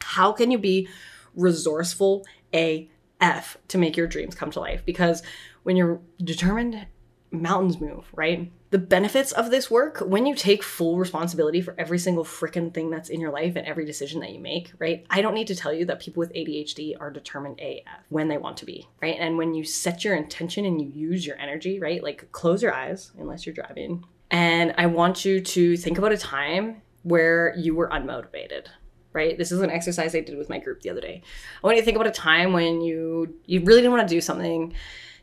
How 0.01 0.31
can 0.31 0.51
you 0.51 0.57
be 0.57 0.87
resourceful 1.35 2.25
AF 2.53 3.57
to 3.67 3.77
make 3.77 3.97
your 3.97 4.07
dreams 4.07 4.35
come 4.35 4.51
to 4.51 4.59
life? 4.59 4.83
Because 4.85 5.23
when 5.63 5.75
you're 5.75 5.99
determined, 6.23 6.87
mountains 7.31 7.79
move, 7.79 8.05
right? 8.13 8.51
The 8.69 8.77
benefits 8.77 9.31
of 9.31 9.49
this 9.49 9.71
work 9.71 9.99
when 9.99 10.25
you 10.25 10.35
take 10.35 10.61
full 10.61 10.97
responsibility 10.97 11.61
for 11.61 11.73
every 11.77 11.97
single 11.97 12.25
freaking 12.25 12.73
thing 12.73 12.89
that's 12.89 13.09
in 13.09 13.21
your 13.21 13.31
life 13.31 13.55
and 13.55 13.65
every 13.65 13.85
decision 13.85 14.19
that 14.19 14.33
you 14.33 14.39
make, 14.39 14.73
right? 14.77 15.05
I 15.09 15.21
don't 15.21 15.33
need 15.33 15.47
to 15.47 15.55
tell 15.55 15.71
you 15.71 15.85
that 15.85 16.01
people 16.01 16.19
with 16.19 16.33
ADHD 16.33 16.95
are 16.99 17.09
determined 17.09 17.61
AF 17.61 18.03
when 18.09 18.27
they 18.27 18.37
want 18.37 18.57
to 18.57 18.65
be, 18.65 18.87
right? 19.01 19.15
And 19.17 19.37
when 19.37 19.53
you 19.53 19.63
set 19.63 20.03
your 20.03 20.15
intention 20.15 20.65
and 20.65 20.81
you 20.81 20.89
use 20.89 21.25
your 21.25 21.37
energy, 21.37 21.79
right? 21.79 22.03
Like 22.03 22.29
close 22.33 22.61
your 22.61 22.73
eyes 22.73 23.11
unless 23.17 23.45
you're 23.45 23.55
driving. 23.55 24.03
And 24.31 24.73
I 24.77 24.87
want 24.87 25.23
you 25.23 25.39
to 25.39 25.77
think 25.77 25.97
about 25.97 26.11
a 26.11 26.17
time 26.17 26.81
where 27.03 27.53
you 27.57 27.73
were 27.73 27.87
unmotivated, 27.87 28.67
right? 29.13 29.37
This 29.37 29.53
is 29.53 29.61
an 29.61 29.69
exercise 29.69 30.13
I 30.13 30.19
did 30.19 30.37
with 30.37 30.49
my 30.49 30.59
group 30.59 30.81
the 30.81 30.89
other 30.89 30.99
day. 30.99 31.21
I 31.63 31.65
want 31.65 31.77
you 31.77 31.81
to 31.81 31.85
think 31.85 31.95
about 31.95 32.07
a 32.07 32.11
time 32.11 32.51
when 32.51 32.81
you 32.81 33.33
you 33.45 33.61
really 33.61 33.79
didn't 33.79 33.93
want 33.93 34.09
to 34.09 34.13
do 34.13 34.19
something. 34.19 34.73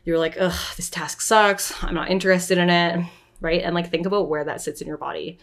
You 0.03 0.13
were 0.13 0.19
like, 0.19 0.37
ugh, 0.39 0.75
this 0.77 0.89
task 0.89 1.21
sucks. 1.21 1.83
I'm 1.83 1.93
not 1.93 2.09
interested 2.09 2.57
in 2.57 2.71
it 2.71 3.05
right? 3.41 3.61
And 3.61 3.75
like 3.75 3.89
think 3.89 4.05
about 4.05 4.29
where 4.29 4.43
that 4.43 4.61
sits 4.61 4.81
in 4.81 4.87
your 4.87 4.97
body. 4.97 5.37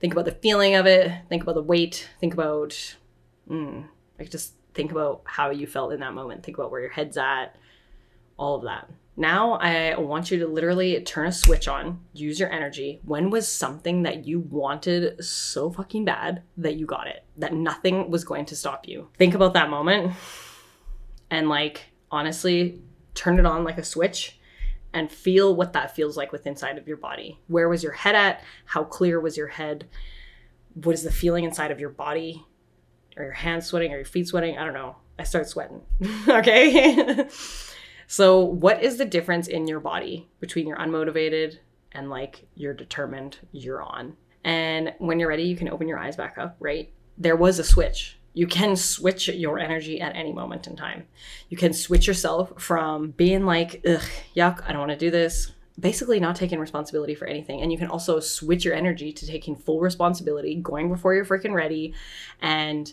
Think 0.00 0.12
about 0.12 0.26
the 0.26 0.32
feeling 0.32 0.74
of 0.74 0.86
it. 0.86 1.10
Think 1.28 1.42
about 1.42 1.54
the 1.54 1.62
weight. 1.62 2.08
Think 2.20 2.34
about, 2.34 2.96
mm, 3.48 3.84
like 4.18 4.30
just 4.30 4.54
think 4.74 4.90
about 4.90 5.22
how 5.24 5.50
you 5.50 5.66
felt 5.66 5.92
in 5.92 6.00
that 6.00 6.14
moment. 6.14 6.42
Think 6.42 6.58
about 6.58 6.70
where 6.70 6.80
your 6.80 6.90
head's 6.90 7.16
at. 7.16 7.56
All 8.36 8.56
of 8.56 8.64
that. 8.64 8.90
Now 9.16 9.54
I 9.54 9.98
want 9.98 10.30
you 10.30 10.38
to 10.40 10.46
literally 10.46 11.00
turn 11.00 11.28
a 11.28 11.32
switch 11.32 11.68
on, 11.68 12.00
use 12.12 12.38
your 12.38 12.52
energy. 12.52 13.00
When 13.02 13.30
was 13.30 13.48
something 13.48 14.02
that 14.02 14.26
you 14.26 14.40
wanted 14.40 15.24
so 15.24 15.70
fucking 15.70 16.04
bad 16.04 16.42
that 16.58 16.76
you 16.76 16.84
got 16.84 17.06
it? 17.06 17.24
That 17.38 17.54
nothing 17.54 18.10
was 18.10 18.24
going 18.24 18.44
to 18.46 18.56
stop 18.56 18.86
you. 18.86 19.08
Think 19.16 19.34
about 19.34 19.54
that 19.54 19.70
moment 19.70 20.12
and 21.30 21.48
like 21.48 21.86
honestly 22.10 22.80
turn 23.14 23.38
it 23.38 23.46
on 23.46 23.64
like 23.64 23.78
a 23.78 23.84
switch 23.84 24.35
and 24.96 25.12
feel 25.12 25.54
what 25.54 25.74
that 25.74 25.94
feels 25.94 26.16
like 26.16 26.32
with 26.32 26.46
inside 26.46 26.78
of 26.78 26.88
your 26.88 26.96
body. 26.96 27.38
Where 27.48 27.68
was 27.68 27.82
your 27.82 27.92
head 27.92 28.14
at? 28.14 28.42
How 28.64 28.82
clear 28.82 29.20
was 29.20 29.36
your 29.36 29.46
head? 29.46 29.86
What 30.72 30.94
is 30.94 31.02
the 31.02 31.12
feeling 31.12 31.44
inside 31.44 31.70
of 31.70 31.78
your 31.78 31.90
body? 31.90 32.46
Are 33.18 33.24
your 33.24 33.32
hands 33.32 33.66
sweating? 33.66 33.92
Are 33.92 33.96
your 33.96 34.06
feet 34.06 34.26
sweating? 34.26 34.56
I 34.56 34.64
don't 34.64 34.72
know. 34.72 34.96
I 35.18 35.24
start 35.24 35.50
sweating. 35.50 35.82
okay. 36.28 37.28
so, 38.06 38.40
what 38.40 38.82
is 38.82 38.96
the 38.96 39.04
difference 39.04 39.48
in 39.48 39.68
your 39.68 39.80
body 39.80 40.30
between 40.40 40.66
you're 40.66 40.78
unmotivated 40.78 41.58
and 41.92 42.08
like 42.08 42.46
you're 42.54 42.72
determined, 42.72 43.36
you're 43.52 43.82
on? 43.82 44.16
And 44.44 44.94
when 44.96 45.20
you're 45.20 45.28
ready, 45.28 45.42
you 45.42 45.56
can 45.56 45.68
open 45.68 45.88
your 45.88 45.98
eyes 45.98 46.16
back 46.16 46.38
up, 46.38 46.56
right? 46.58 46.90
There 47.18 47.36
was 47.36 47.58
a 47.58 47.64
switch 47.64 48.15
you 48.36 48.46
can 48.46 48.76
switch 48.76 49.28
your 49.28 49.58
energy 49.58 49.98
at 49.98 50.14
any 50.14 50.30
moment 50.30 50.66
in 50.66 50.76
time. 50.76 51.06
You 51.48 51.56
can 51.56 51.72
switch 51.72 52.06
yourself 52.06 52.52
from 52.62 53.12
being 53.12 53.46
like, 53.46 53.80
ugh, 53.88 54.04
yuck, 54.36 54.62
I 54.68 54.72
don't 54.72 54.86
want 54.86 54.90
to 54.90 54.98
do 54.98 55.10
this, 55.10 55.52
basically 55.80 56.20
not 56.20 56.36
taking 56.36 56.58
responsibility 56.58 57.14
for 57.14 57.26
anything. 57.26 57.62
And 57.62 57.72
you 57.72 57.78
can 57.78 57.88
also 57.88 58.20
switch 58.20 58.62
your 58.62 58.74
energy 58.74 59.10
to 59.10 59.26
taking 59.26 59.56
full 59.56 59.80
responsibility, 59.80 60.54
going 60.56 60.90
before 60.90 61.14
you're 61.14 61.24
freaking 61.24 61.54
ready, 61.54 61.94
and 62.42 62.92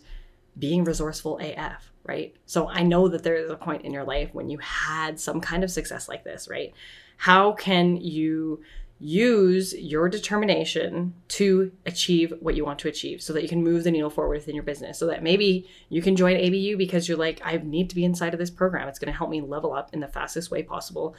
being 0.57 0.85
resourceful 0.85 1.39
AF, 1.39 1.91
right? 2.05 2.33
So 2.45 2.69
I 2.69 2.83
know 2.83 3.09
that 3.09 3.23
there 3.23 3.35
is 3.35 3.51
a 3.51 3.57
point 3.57 3.83
in 3.83 3.91
your 3.91 4.05
life 4.05 4.29
when 4.31 4.49
you 4.49 4.59
had 4.59 5.19
some 5.19 5.41
kind 5.41 5.65
of 5.65 5.71
success 5.71 6.07
like 6.07 6.23
this, 6.23 6.47
right? 6.47 6.73
How 7.17 7.51
can 7.51 7.97
you 7.97 8.61
use 9.03 9.73
your 9.73 10.07
determination 10.07 11.13
to 11.27 11.71
achieve 11.85 12.33
what 12.39 12.55
you 12.55 12.63
want 12.63 12.79
to 12.79 12.87
achieve 12.87 13.21
so 13.21 13.33
that 13.33 13.43
you 13.43 13.49
can 13.49 13.61
move 13.61 13.83
the 13.83 13.91
needle 13.91 14.09
forward 14.09 14.35
within 14.35 14.55
your 14.55 14.63
business 14.63 14.97
so 14.97 15.05
that 15.07 15.21
maybe 15.21 15.67
you 15.89 16.01
can 16.01 16.15
join 16.15 16.37
ABU 16.37 16.77
because 16.77 17.07
you're 17.07 17.17
like 17.17 17.41
I 17.43 17.57
need 17.57 17.89
to 17.89 17.95
be 17.95 18.05
inside 18.05 18.33
of 18.33 18.39
this 18.39 18.49
program 18.49 18.87
it's 18.87 18.99
going 18.99 19.11
to 19.11 19.17
help 19.17 19.29
me 19.29 19.41
level 19.41 19.73
up 19.73 19.93
in 19.93 19.99
the 19.99 20.07
fastest 20.07 20.51
way 20.51 20.63
possible 20.63 21.15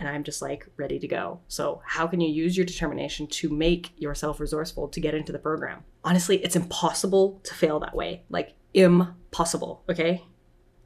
and 0.00 0.08
I'm 0.08 0.24
just 0.24 0.40
like 0.40 0.66
ready 0.76 0.98
to 0.98 1.06
go. 1.06 1.40
So, 1.46 1.82
how 1.84 2.06
can 2.06 2.22
you 2.22 2.32
use 2.32 2.56
your 2.56 2.64
determination 2.64 3.26
to 3.26 3.50
make 3.50 3.92
yourself 3.98 4.40
resourceful 4.40 4.88
to 4.88 4.98
get 4.98 5.14
into 5.14 5.30
the 5.30 5.38
program? 5.38 5.84
Honestly, 6.02 6.38
it's 6.42 6.56
impossible 6.56 7.38
to 7.44 7.54
fail 7.54 7.78
that 7.80 7.94
way. 7.94 8.22
Like 8.30 8.54
impossible, 8.72 9.84
okay? 9.90 10.24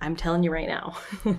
I'm 0.00 0.16
telling 0.16 0.42
you 0.42 0.52
right 0.52 0.68
now. 0.68 0.96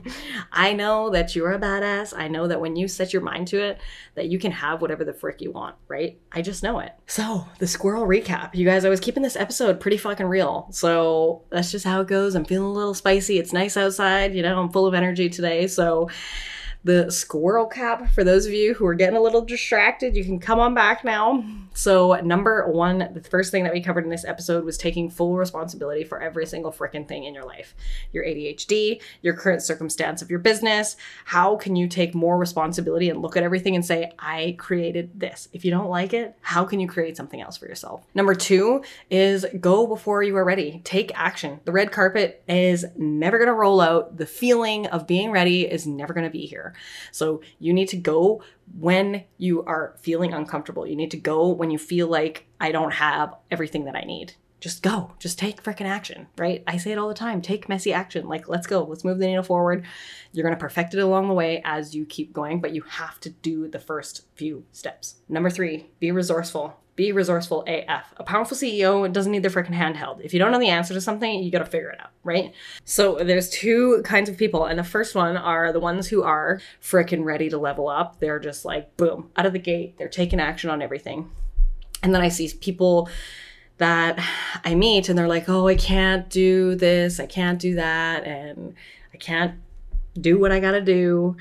I 0.52 0.74
know 0.74 1.10
that 1.12 1.36
you're 1.36 1.52
a 1.52 1.60
badass. 1.60 2.14
I 2.18 2.28
know 2.28 2.48
that 2.48 2.60
when 2.60 2.76
you 2.76 2.88
set 2.88 3.14
your 3.14 3.22
mind 3.22 3.48
to 3.50 3.62
it, 3.62 3.80
that 4.16 4.28
you 4.28 4.40
can 4.40 4.52
have 4.52 4.82
whatever 4.82 5.04
the 5.04 5.14
frick 5.14 5.42
you 5.42 5.52
want, 5.52 5.76
right? 5.88 6.20
I 6.32 6.42
just 6.42 6.64
know 6.64 6.80
it. 6.80 6.92
So, 7.06 7.46
the 7.60 7.68
squirrel 7.68 8.08
recap. 8.08 8.56
You 8.56 8.66
guys, 8.66 8.84
I 8.84 8.90
was 8.90 9.00
keeping 9.00 9.22
this 9.22 9.36
episode 9.36 9.80
pretty 9.80 9.98
fucking 9.98 10.26
real. 10.26 10.68
So, 10.72 11.44
that's 11.52 11.72
just 11.72 11.86
how 11.86 12.02
it 12.02 12.08
goes. 12.08 12.34
I'm 12.34 12.46
feeling 12.46 12.70
a 12.70 12.74
little 12.74 12.96
spicy. 12.96 13.38
It's 13.38 13.54
nice 13.54 13.78
outside. 13.78 14.34
You 14.34 14.42
know, 14.42 14.60
I'm 14.60 14.72
full 14.72 14.88
of 14.88 14.94
energy 14.94 15.30
today. 15.30 15.68
So, 15.68 16.10
the 16.86 17.12
squirrel 17.12 17.66
cap. 17.66 18.12
For 18.12 18.24
those 18.24 18.46
of 18.46 18.54
you 18.54 18.76
who 18.76 18.86
are 18.86 18.94
getting 18.94 19.18
a 19.18 19.22
little 19.22 19.42
distracted, 19.42 20.16
you 20.16 20.24
can 20.24 20.40
come 20.40 20.60
on 20.60 20.76
back 20.76 21.04
now. 21.04 21.44
So, 21.74 22.14
number 22.24 22.72
one, 22.72 23.10
the 23.14 23.22
first 23.22 23.52
thing 23.52 23.64
that 23.64 23.74
we 23.74 23.82
covered 23.82 24.06
in 24.06 24.10
this 24.12 24.24
episode 24.24 24.64
was 24.64 24.78
taking 24.78 25.10
full 25.10 25.36
responsibility 25.36 26.04
for 26.04 26.22
every 26.22 26.46
single 26.46 26.72
freaking 26.72 27.08
thing 27.08 27.26
in 27.26 27.34
your 27.34 27.44
life 27.44 27.76
your 28.14 28.24
ADHD, 28.24 29.02
your 29.24 29.34
current 29.34 29.64
circumstance 29.64 30.22
of 30.22 30.30
your 30.30 30.40
business. 30.40 30.96
How 31.26 31.56
can 31.56 31.76
you 31.76 31.88
take 31.88 32.14
more 32.14 32.38
responsibility 32.38 33.10
and 33.10 33.22
look 33.22 33.36
at 33.36 33.44
everything 33.44 33.76
and 33.76 33.84
say, 33.84 34.12
I 34.20 34.56
created 34.60 35.20
this? 35.20 35.50
If 35.54 35.66
you 35.66 35.72
don't 35.72 35.90
like 35.90 36.14
it, 36.14 36.38
how 36.42 36.66
can 36.66 36.80
you 36.80 36.88
create 36.88 37.18
something 37.18 37.42
else 37.42 37.58
for 37.58 37.66
yourself? 37.66 38.06
Number 38.14 38.36
two 38.36 38.84
is 39.10 39.46
go 39.60 39.88
before 39.88 40.22
you 40.22 40.38
are 40.38 40.46
ready. 40.46 40.82
Take 40.84 41.12
action. 41.16 41.60
The 41.66 41.72
red 41.72 41.92
carpet 41.92 42.44
is 42.48 42.86
never 42.96 43.44
to 43.44 43.52
roll 43.52 43.82
out. 43.82 44.18
The 44.18 44.28
feeling 44.28 44.86
of 44.88 45.08
being 45.08 45.32
ready 45.32 45.64
is 45.64 45.88
never 45.88 46.14
to 46.14 46.30
be 46.30 46.46
here. 46.46 46.75
So 47.12 47.42
you 47.60 47.74
need 47.74 47.90
to 47.90 47.98
go 47.98 48.44
when 48.80 49.24
you 49.38 49.64
are 49.64 49.96
feeling 50.00 50.34
uncomfortable. 50.34 50.88
You 50.88 50.96
need 50.96 51.12
to 51.12 51.18
go 51.18 51.50
when 51.50 51.72
you 51.72 51.78
feel 51.78 52.08
like 52.08 52.48
I 52.60 52.72
don't 52.72 52.94
have 52.94 53.36
everything 53.52 53.86
that 53.86 53.96
I 53.96 54.02
need. 54.02 54.34
Just 54.62 54.82
go. 54.82 55.12
Just 55.20 55.38
take 55.38 55.62
freaking 55.62 55.86
action, 55.86 56.28
right? 56.38 56.64
I 56.66 56.78
say 56.78 56.92
it 56.92 56.98
all 56.98 57.08
the 57.08 57.14
time. 57.14 57.42
Take 57.42 57.70
messy 57.70 57.94
action. 57.94 58.28
Like, 58.28 58.48
let's 58.48 58.66
go. 58.66 58.84
Let's 58.84 59.04
move 59.04 59.20
the 59.20 59.28
needle 59.28 59.44
forward. 59.44 59.86
You're 60.32 60.44
going 60.44 60.56
to 60.56 60.60
perfect 60.60 60.94
it 60.96 61.00
along 61.00 61.28
the 61.28 61.36
way 61.36 61.62
as 61.64 61.94
you 61.94 62.06
keep 62.06 62.34
going, 62.34 62.62
but 62.62 62.74
you 62.74 62.82
have 62.82 63.20
to 63.20 63.30
do 63.30 63.68
the 63.68 63.80
first 63.80 64.26
few 64.34 64.66
steps. 64.72 65.18
Number 65.30 65.52
three, 65.52 65.92
be 66.00 66.12
resourceful. 66.12 66.80
Be 66.96 67.12
resourceful 67.12 67.66
AF. 67.68 68.14
A 68.18 68.24
powerful 68.24 68.56
CEO 68.56 69.12
doesn't 69.12 69.32
need 69.32 69.44
their 69.44 69.52
freaking 69.52 69.76
handheld. 69.76 70.22
If 70.22 70.34
you 70.34 70.40
don't 70.40 70.52
know 70.52 70.60
the 70.60 70.70
answer 70.70 70.94
to 70.94 71.02
something, 71.02 71.44
you 71.44 71.52
got 71.52 71.60
to 71.60 71.66
figure 71.66 71.90
it 71.90 72.00
out, 72.00 72.12
right? 72.24 72.54
So 72.86 73.16
there's 73.22 73.50
two 73.50 74.02
kinds 74.06 74.30
of 74.30 74.38
people. 74.38 74.66
And 74.66 74.80
the 74.80 74.84
first 74.84 75.14
one 75.14 75.36
are 75.36 75.74
the 75.74 75.80
ones 75.82 76.08
who 76.08 76.24
are 76.24 76.62
freaking 76.82 77.26
ready 77.26 77.50
to 77.50 77.58
level 77.58 77.90
up. 77.90 78.20
They're 78.20 78.40
just 78.40 78.64
like, 78.64 78.96
boom, 78.96 79.30
out 79.36 79.46
of 79.46 79.52
the 79.52 79.60
gate. 79.60 79.98
They're 79.98 80.08
taking 80.08 80.40
action 80.40 80.70
on 80.70 80.82
everything. 80.82 81.30
And 82.02 82.14
then 82.14 82.22
I 82.22 82.30
see 82.30 82.50
people 82.62 83.10
that 83.78 84.20
I 84.64 84.76
meet 84.76 85.10
and 85.10 85.18
they're 85.18 85.28
like, 85.28 85.50
oh, 85.50 85.68
I 85.68 85.76
can't 85.76 86.30
do 86.30 86.76
this, 86.76 87.20
I 87.20 87.26
can't 87.26 87.60
do 87.60 87.76
that, 87.76 88.24
and 88.24 88.74
I 89.14 89.18
can't 89.18 89.56
do 90.20 90.40
what 90.40 90.52
I 90.52 90.60
gotta 90.60 90.82
do. 90.82 91.36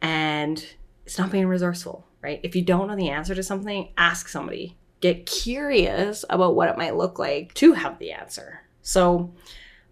And 0.00 0.64
it's 1.04 1.18
not 1.18 1.32
being 1.32 1.46
resourceful, 1.46 2.06
right? 2.22 2.38
If 2.42 2.54
you 2.54 2.62
don't 2.62 2.86
know 2.86 2.96
the 2.96 3.10
answer 3.10 3.34
to 3.34 3.42
something, 3.42 3.88
ask 3.96 4.28
somebody 4.28 4.76
get 5.00 5.26
curious 5.26 6.24
about 6.30 6.54
what 6.54 6.68
it 6.68 6.78
might 6.78 6.96
look 6.96 7.18
like 7.18 7.54
to 7.54 7.72
have 7.72 7.98
the 7.98 8.12
answer. 8.12 8.60
So 8.82 9.34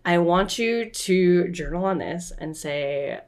I 0.05 0.19
want 0.19 0.59
you 0.59 0.91
to 0.91 1.49
journal 1.49 1.85
on 1.85 1.99
this 1.99 2.33
and 2.39 2.57
say, 2.57 3.21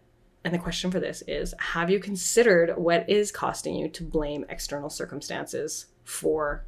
and 0.44 0.54
the 0.54 0.58
question 0.58 0.90
for 0.90 1.00
this 1.00 1.22
is 1.26 1.54
Have 1.58 1.90
you 1.90 2.00
considered 2.00 2.76
what 2.76 3.08
is 3.08 3.32
costing 3.32 3.74
you 3.74 3.88
to 3.88 4.02
blame 4.02 4.44
external 4.48 4.90
circumstances 4.90 5.86
for 6.04 6.66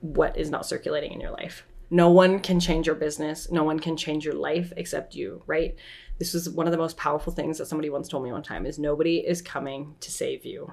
what 0.00 0.36
is 0.36 0.50
not 0.50 0.66
circulating 0.66 1.12
in 1.12 1.20
your 1.20 1.30
life? 1.30 1.66
No 1.90 2.10
one 2.10 2.40
can 2.40 2.60
change 2.60 2.86
your 2.86 2.96
business. 2.96 3.50
No 3.50 3.62
one 3.62 3.78
can 3.78 3.96
change 3.96 4.24
your 4.24 4.34
life 4.34 4.72
except 4.76 5.14
you, 5.14 5.42
right? 5.46 5.76
This 6.18 6.32
was 6.32 6.48
one 6.48 6.66
of 6.66 6.72
the 6.72 6.78
most 6.78 6.96
powerful 6.96 7.32
things 7.32 7.58
that 7.58 7.66
somebody 7.66 7.90
once 7.90 8.08
told 8.08 8.24
me 8.24 8.32
one 8.32 8.42
time 8.42 8.66
is 8.66 8.78
nobody 8.78 9.18
is 9.18 9.42
coming 9.42 9.94
to 10.00 10.10
save 10.10 10.44
you. 10.46 10.72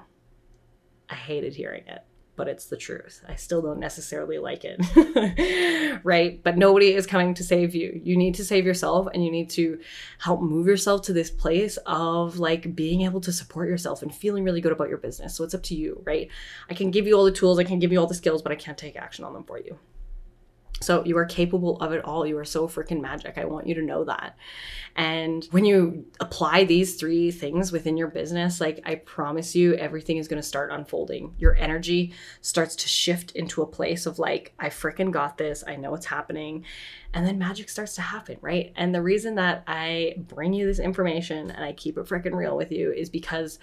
I 1.10 1.14
hated 1.14 1.54
hearing 1.54 1.84
it 1.86 2.02
but 2.34 2.48
it's 2.48 2.66
the 2.66 2.76
truth. 2.76 3.22
I 3.28 3.34
still 3.34 3.60
don't 3.60 3.78
necessarily 3.78 4.38
like 4.38 4.64
it. 4.64 6.00
right? 6.04 6.42
But 6.42 6.56
nobody 6.56 6.94
is 6.94 7.06
coming 7.06 7.34
to 7.34 7.44
save 7.44 7.74
you. 7.74 8.00
You 8.02 8.16
need 8.16 8.34
to 8.36 8.44
save 8.44 8.64
yourself 8.64 9.08
and 9.12 9.24
you 9.24 9.30
need 9.30 9.50
to 9.50 9.78
help 10.18 10.40
move 10.40 10.66
yourself 10.66 11.02
to 11.02 11.12
this 11.12 11.30
place 11.30 11.76
of 11.86 12.38
like 12.38 12.74
being 12.74 13.02
able 13.02 13.20
to 13.22 13.32
support 13.32 13.68
yourself 13.68 14.02
and 14.02 14.14
feeling 14.14 14.44
really 14.44 14.60
good 14.60 14.72
about 14.72 14.88
your 14.88 14.98
business. 14.98 15.36
So 15.36 15.44
it's 15.44 15.54
up 15.54 15.62
to 15.64 15.74
you, 15.74 16.02
right? 16.04 16.28
I 16.70 16.74
can 16.74 16.90
give 16.90 17.06
you 17.06 17.16
all 17.16 17.24
the 17.24 17.32
tools, 17.32 17.58
I 17.58 17.64
can 17.64 17.78
give 17.78 17.92
you 17.92 18.00
all 18.00 18.06
the 18.06 18.14
skills, 18.14 18.42
but 18.42 18.52
I 18.52 18.56
can't 18.56 18.78
take 18.78 18.96
action 18.96 19.24
on 19.24 19.34
them 19.34 19.44
for 19.44 19.58
you. 19.58 19.78
So 20.82 21.04
you 21.04 21.16
are 21.16 21.24
capable 21.24 21.76
of 21.78 21.92
it 21.92 22.04
all. 22.04 22.26
You 22.26 22.36
are 22.38 22.44
so 22.44 22.68
freaking 22.68 23.00
magic. 23.00 23.38
I 23.38 23.44
want 23.44 23.66
you 23.66 23.74
to 23.76 23.82
know 23.82 24.04
that. 24.04 24.36
And 24.94 25.46
when 25.52 25.64
you 25.64 26.04
apply 26.20 26.64
these 26.64 26.96
three 26.96 27.30
things 27.30 27.72
within 27.72 27.96
your 27.96 28.08
business, 28.08 28.60
like 28.60 28.80
I 28.84 28.96
promise 28.96 29.54
you, 29.54 29.74
everything 29.74 30.18
is 30.18 30.28
going 30.28 30.40
to 30.40 30.46
start 30.46 30.70
unfolding. 30.70 31.34
Your 31.38 31.56
energy 31.56 32.12
starts 32.42 32.76
to 32.76 32.88
shift 32.88 33.32
into 33.32 33.62
a 33.62 33.66
place 33.66 34.04
of 34.04 34.18
like, 34.18 34.52
I 34.58 34.68
freaking 34.68 35.10
got 35.10 35.38
this. 35.38 35.64
I 35.66 35.76
know 35.76 35.90
what's 35.90 36.06
happening. 36.06 36.64
And 37.14 37.26
then 37.26 37.38
magic 37.38 37.70
starts 37.70 37.94
to 37.94 38.02
happen, 38.02 38.36
right? 38.40 38.72
And 38.76 38.94
the 38.94 39.02
reason 39.02 39.36
that 39.36 39.64
I 39.66 40.14
bring 40.18 40.52
you 40.52 40.66
this 40.66 40.78
information 40.78 41.50
and 41.50 41.64
I 41.64 41.72
keep 41.72 41.96
it 41.96 42.06
freaking 42.06 42.34
real 42.34 42.56
with 42.56 42.72
you 42.72 42.92
is 42.92 43.08
because 43.08 43.58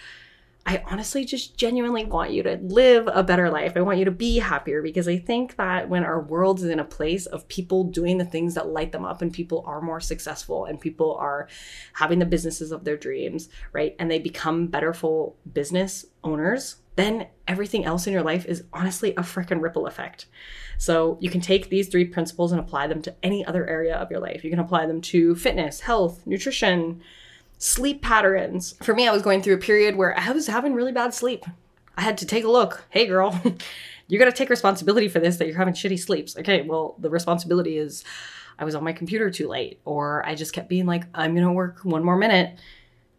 I 0.65 0.83
honestly 0.85 1.25
just 1.25 1.57
genuinely 1.57 2.05
want 2.05 2.31
you 2.31 2.43
to 2.43 2.59
live 2.61 3.09
a 3.11 3.23
better 3.23 3.49
life. 3.49 3.73
I 3.75 3.81
want 3.81 3.97
you 3.97 4.05
to 4.05 4.11
be 4.11 4.37
happier 4.37 4.81
because 4.81 5.07
I 5.07 5.17
think 5.17 5.55
that 5.55 5.89
when 5.89 6.03
our 6.03 6.21
world 6.21 6.59
is 6.59 6.65
in 6.65 6.79
a 6.79 6.85
place 6.85 7.25
of 7.25 7.47
people 7.47 7.85
doing 7.85 8.17
the 8.17 8.25
things 8.25 8.53
that 8.53 8.67
light 8.67 8.91
them 8.91 9.05
up 9.05 9.21
and 9.21 9.33
people 9.33 9.63
are 9.65 9.81
more 9.81 9.99
successful 9.99 10.65
and 10.65 10.79
people 10.79 11.15
are 11.15 11.47
having 11.93 12.19
the 12.19 12.25
businesses 12.25 12.71
of 12.71 12.83
their 12.83 12.97
dreams, 12.97 13.49
right? 13.73 13.95
And 13.97 14.11
they 14.11 14.19
become 14.19 14.67
better 14.67 14.93
full 14.93 15.37
business 15.51 16.05
owners, 16.23 16.75
then 16.97 17.27
everything 17.47 17.85
else 17.85 18.05
in 18.05 18.13
your 18.13 18.23
life 18.23 18.45
is 18.45 18.65
honestly 18.73 19.11
a 19.11 19.21
freaking 19.21 19.61
ripple 19.61 19.87
effect. 19.87 20.25
So 20.77 21.17
you 21.21 21.29
can 21.29 21.41
take 21.41 21.69
these 21.69 21.87
three 21.87 22.05
principles 22.05 22.51
and 22.51 22.59
apply 22.59 22.87
them 22.87 23.01
to 23.03 23.15
any 23.23 23.45
other 23.45 23.65
area 23.65 23.95
of 23.95 24.11
your 24.11 24.19
life. 24.19 24.43
You 24.43 24.49
can 24.49 24.59
apply 24.59 24.85
them 24.85 24.99
to 25.01 25.33
fitness, 25.35 25.79
health, 25.79 26.27
nutrition, 26.27 27.01
sleep 27.59 28.01
patterns. 28.01 28.73
For 28.81 28.95
me, 28.95 29.07
I 29.07 29.11
was 29.11 29.21
going 29.21 29.43
through 29.43 29.55
a 29.55 29.59
period 29.59 29.95
where 29.95 30.17
I 30.17 30.31
was 30.31 30.47
having 30.47 30.73
really 30.73 30.93
bad 30.93 31.13
sleep. 31.13 31.45
I 31.95 32.01
had 32.01 32.17
to 32.19 32.25
take 32.25 32.45
a 32.45 32.49
look. 32.49 32.85
Hey, 32.89 33.05
girl, 33.05 33.39
you 34.07 34.17
got 34.17 34.25
to 34.25 34.31
take 34.31 34.49
responsibility 34.49 35.09
for 35.09 35.19
this 35.19 35.37
that 35.37 35.47
you're 35.47 35.57
having 35.57 35.73
shitty 35.73 35.99
sleeps. 35.99 36.37
Okay, 36.37 36.61
well, 36.61 36.95
the 36.97 37.09
responsibility 37.09 37.77
is 37.77 38.03
I 38.57 38.63
was 38.63 38.73
on 38.73 38.83
my 38.83 38.93
computer 38.93 39.29
too 39.29 39.47
late, 39.47 39.79
or 39.85 40.25
I 40.25 40.35
just 40.35 40.53
kept 40.53 40.69
being 40.69 40.85
like, 40.85 41.03
I'm 41.13 41.35
to 41.35 41.51
work 41.51 41.79
one 41.83 42.03
more 42.03 42.15
minute. 42.15 42.57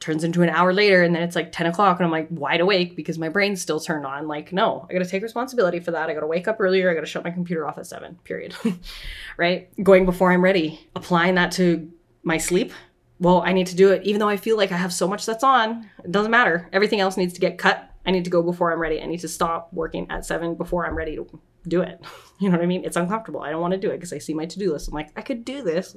Turns 0.00 0.24
into 0.24 0.40
an 0.40 0.48
hour 0.48 0.72
later, 0.72 1.02
and 1.02 1.14
then 1.14 1.22
it's 1.22 1.36
like 1.36 1.52
10 1.52 1.66
o'clock, 1.66 1.98
and 1.98 2.06
I'm 2.06 2.10
like 2.10 2.28
wide 2.30 2.62
awake 2.62 2.96
because 2.96 3.18
my 3.18 3.28
brain's 3.28 3.60
still 3.60 3.78
turned 3.78 4.06
on. 4.06 4.26
Like, 4.26 4.50
no, 4.50 4.86
I 4.88 4.94
gotta 4.94 5.04
take 5.04 5.22
responsibility 5.22 5.78
for 5.80 5.90
that. 5.90 6.08
I 6.08 6.14
gotta 6.14 6.26
wake 6.26 6.48
up 6.48 6.56
earlier. 6.58 6.90
I 6.90 6.94
gotta 6.94 7.06
shut 7.06 7.22
my 7.22 7.30
computer 7.30 7.68
off 7.68 7.76
at 7.76 7.86
seven, 7.86 8.18
period. 8.24 8.54
right? 9.36 9.68
Going 9.84 10.06
before 10.06 10.32
I'm 10.32 10.42
ready. 10.42 10.88
Applying 10.96 11.34
that 11.34 11.52
to 11.52 11.92
my 12.22 12.38
sleep 12.38 12.72
well, 13.20 13.42
I 13.42 13.52
need 13.52 13.66
to 13.68 13.76
do 13.76 13.92
it, 13.92 14.02
even 14.04 14.18
though 14.18 14.30
I 14.30 14.38
feel 14.38 14.56
like 14.56 14.72
I 14.72 14.78
have 14.78 14.94
so 14.94 15.06
much 15.06 15.26
that's 15.26 15.44
on. 15.44 15.88
It 16.02 16.10
doesn't 16.10 16.30
matter. 16.30 16.68
Everything 16.72 17.00
else 17.00 17.18
needs 17.18 17.34
to 17.34 17.40
get 17.40 17.58
cut. 17.58 17.86
I 18.06 18.12
need 18.12 18.24
to 18.24 18.30
go 18.30 18.42
before 18.42 18.72
I'm 18.72 18.78
ready. 18.78 19.00
I 19.00 19.06
need 19.06 19.20
to 19.20 19.28
stop 19.28 19.68
working 19.74 20.06
at 20.10 20.24
seven 20.24 20.54
before 20.54 20.86
I'm 20.86 20.96
ready 20.96 21.16
to 21.16 21.40
do 21.68 21.82
it. 21.82 22.00
You 22.40 22.48
know 22.48 22.56
what 22.56 22.64
I 22.64 22.66
mean? 22.68 22.86
It's 22.86 22.96
uncomfortable. 22.96 23.42
I 23.42 23.50
don't 23.50 23.60
want 23.60 23.72
to 23.72 23.78
do 23.78 23.90
it 23.90 23.98
because 23.98 24.14
I 24.14 24.18
see 24.18 24.32
my 24.32 24.46
to 24.46 24.58
do 24.58 24.72
list. 24.72 24.88
I'm 24.88 24.94
like, 24.94 25.10
I 25.14 25.20
could 25.20 25.44
do 25.44 25.60
this, 25.60 25.94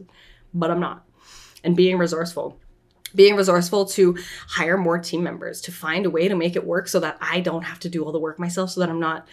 but 0.54 0.70
I'm 0.70 0.82
not. 0.82 1.08
And 1.64 1.74
being 1.74 1.98
resourceful. 1.98 2.60
Being 3.16 3.38
resourceful 3.38 3.86
to 3.86 4.18
hire 4.50 4.76
more 4.76 5.00
team 5.00 5.24
members, 5.24 5.62
to 5.62 5.72
find 5.72 6.06
a 6.06 6.10
way 6.10 6.28
to 6.28 6.36
make 6.36 6.58
it 6.58 6.68
work 6.68 6.90
so 6.90 7.00
that 7.00 7.18
I 7.22 7.40
don't 7.40 7.62
have 7.62 7.80
to 7.80 7.90
do 7.90 8.04
all 8.04 8.12
the 8.12 8.20
work 8.20 8.40
myself, 8.40 8.72
so 8.72 8.82
that 8.82 8.90
I'm 8.90 9.00
not 9.00 9.30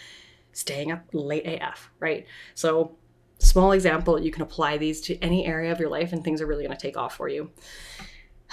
staying 0.52 0.92
up 0.92 1.04
late 1.12 1.46
AF, 1.46 1.90
right? 1.98 2.28
So 2.54 2.96
small 3.40 3.72
example, 3.72 4.20
you 4.20 4.30
can 4.30 4.42
apply 4.42 4.78
these 4.78 5.00
to 5.02 5.18
any 5.18 5.46
area 5.46 5.72
of 5.72 5.80
your 5.80 5.90
life 5.90 6.12
and 6.12 6.22
things 6.22 6.40
are 6.40 6.46
really 6.46 6.64
going 6.64 6.76
to 6.76 6.80
take 6.82 6.96
off 6.96 7.16
for 7.16 7.28
you. 7.28 7.50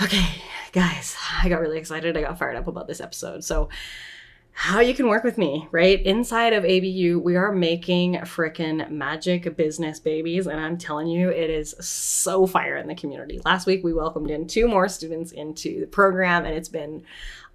Okay, 0.01 0.27
guys, 0.71 1.15
I 1.41 1.49
got 1.49 1.59
really 1.59 1.79
excited. 1.79 2.15
I 2.15 2.21
got 2.21 2.37
fired 2.37 2.55
up 2.55 2.67
about 2.67 2.87
this 2.87 3.01
episode. 3.01 3.43
So, 3.43 3.69
how 4.59 4.79
you 4.79 4.95
can 4.95 5.07
work 5.07 5.23
with 5.23 5.37
me, 5.37 5.67
right? 5.69 6.03
Inside 6.03 6.53
of 6.53 6.65
ABU, 6.65 7.19
we 7.19 7.35
are 7.35 7.51
making 7.51 8.15
freaking 8.21 8.89
magic 8.89 9.55
business 9.55 9.99
babies. 9.99 10.47
And 10.47 10.59
I'm 10.59 10.79
telling 10.79 11.05
you, 11.05 11.29
it 11.29 11.51
is 11.51 11.75
so 11.79 12.47
fire 12.47 12.75
in 12.77 12.87
the 12.87 12.95
community. 12.95 13.39
Last 13.45 13.67
week, 13.67 13.83
we 13.83 13.93
welcomed 13.93 14.31
in 14.31 14.47
two 14.47 14.67
more 14.67 14.89
students 14.89 15.31
into 15.31 15.79
the 15.79 15.85
program, 15.85 16.43
and 16.43 16.55
it's 16.55 16.69
been 16.69 17.03